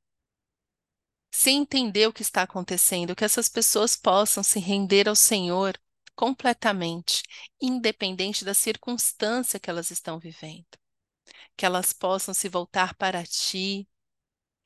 sem 1.31 1.61
entender 1.61 2.07
o 2.07 2.13
que 2.13 2.21
está 2.21 2.43
acontecendo, 2.43 3.15
que 3.15 3.25
essas 3.25 3.49
pessoas 3.49 3.95
possam 3.95 4.43
se 4.43 4.59
render 4.59 5.09
ao 5.09 5.15
Senhor 5.15 5.77
completamente, 6.15 7.23
independente 7.61 8.45
da 8.45 8.53
circunstância 8.53 9.59
que 9.59 9.69
elas 9.69 9.91
estão 9.91 10.19
vivendo. 10.19 10.65
Que 11.57 11.65
elas 11.65 11.93
possam 11.93 12.33
se 12.33 12.49
voltar 12.49 12.95
para 12.95 13.25
Ti 13.25 13.87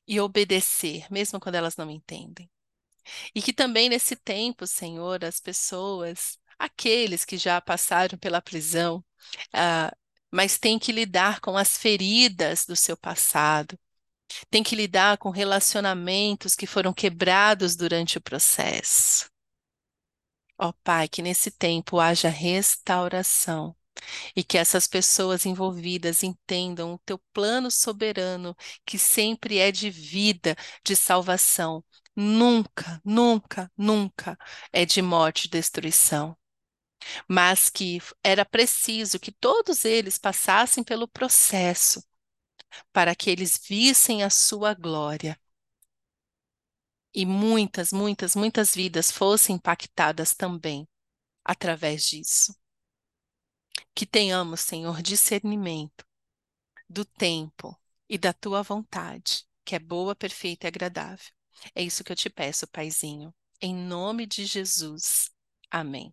e 0.06 0.20
obedecer, 0.20 1.06
mesmo 1.10 1.40
quando 1.40 1.56
elas 1.56 1.76
não 1.76 1.90
entendem. 1.90 2.50
E 3.34 3.42
que 3.42 3.52
também 3.52 3.88
nesse 3.88 4.16
tempo, 4.16 4.66
Senhor, 4.66 5.24
as 5.24 5.40
pessoas, 5.40 6.38
aqueles 6.58 7.24
que 7.24 7.36
já 7.36 7.60
passaram 7.60 8.18
pela 8.18 8.42
prisão, 8.42 9.04
ah, 9.52 9.92
mas 10.30 10.58
tem 10.58 10.78
que 10.78 10.92
lidar 10.92 11.40
com 11.40 11.56
as 11.56 11.78
feridas 11.78 12.66
do 12.66 12.76
seu 12.76 12.96
passado, 12.96 13.78
tem 14.50 14.62
que 14.62 14.76
lidar 14.76 15.18
com 15.18 15.30
relacionamentos 15.30 16.54
que 16.54 16.66
foram 16.66 16.92
quebrados 16.92 17.76
durante 17.76 18.18
o 18.18 18.20
processo. 18.20 19.28
Ó 20.58 20.72
Pai, 20.84 21.08
que 21.08 21.22
nesse 21.22 21.50
tempo 21.50 22.00
haja 22.00 22.28
restauração 22.28 23.76
e 24.34 24.44
que 24.44 24.58
essas 24.58 24.86
pessoas 24.86 25.46
envolvidas 25.46 26.22
entendam 26.22 26.94
o 26.94 26.98
teu 26.98 27.18
plano 27.32 27.70
soberano, 27.70 28.56
que 28.84 28.98
sempre 28.98 29.58
é 29.58 29.70
de 29.72 29.90
vida, 29.90 30.56
de 30.84 30.96
salvação. 30.96 31.84
Nunca, 32.20 33.00
nunca, 33.04 33.70
nunca 33.76 34.36
é 34.72 34.84
de 34.84 35.00
morte 35.00 35.44
e 35.44 35.48
destruição. 35.50 36.36
Mas 37.28 37.70
que 37.70 38.00
era 38.24 38.44
preciso 38.44 39.20
que 39.20 39.32
todos 39.32 39.84
eles 39.84 40.18
passassem 40.18 40.84
pelo 40.84 41.08
processo 41.08 42.02
para 42.92 43.14
que 43.16 43.30
eles 43.30 43.60
vissem 43.68 44.24
a 44.24 44.30
sua 44.30 44.74
glória. 44.74 45.40
E 47.14 47.26
muitas, 47.26 47.92
muitas, 47.92 48.34
muitas 48.34 48.74
vidas 48.74 49.10
fossem 49.10 49.56
impactadas 49.56 50.34
também 50.34 50.88
através 51.44 52.04
disso. 52.04 52.54
Que 53.94 54.06
tenhamos, 54.06 54.60
Senhor, 54.60 55.02
discernimento 55.02 56.06
do 56.88 57.04
tempo 57.04 57.78
e 58.08 58.18
da 58.18 58.32
tua 58.32 58.62
vontade, 58.62 59.46
que 59.64 59.74
é 59.76 59.78
boa, 59.78 60.16
perfeita 60.16 60.66
e 60.66 60.68
agradável. 60.68 61.37
É 61.74 61.82
isso 61.82 62.04
que 62.04 62.12
eu 62.12 62.16
te 62.16 62.30
peço, 62.30 62.66
Paizinho. 62.68 63.34
Em 63.60 63.74
nome 63.74 64.26
de 64.26 64.44
Jesus. 64.46 65.30
Amém. 65.70 66.12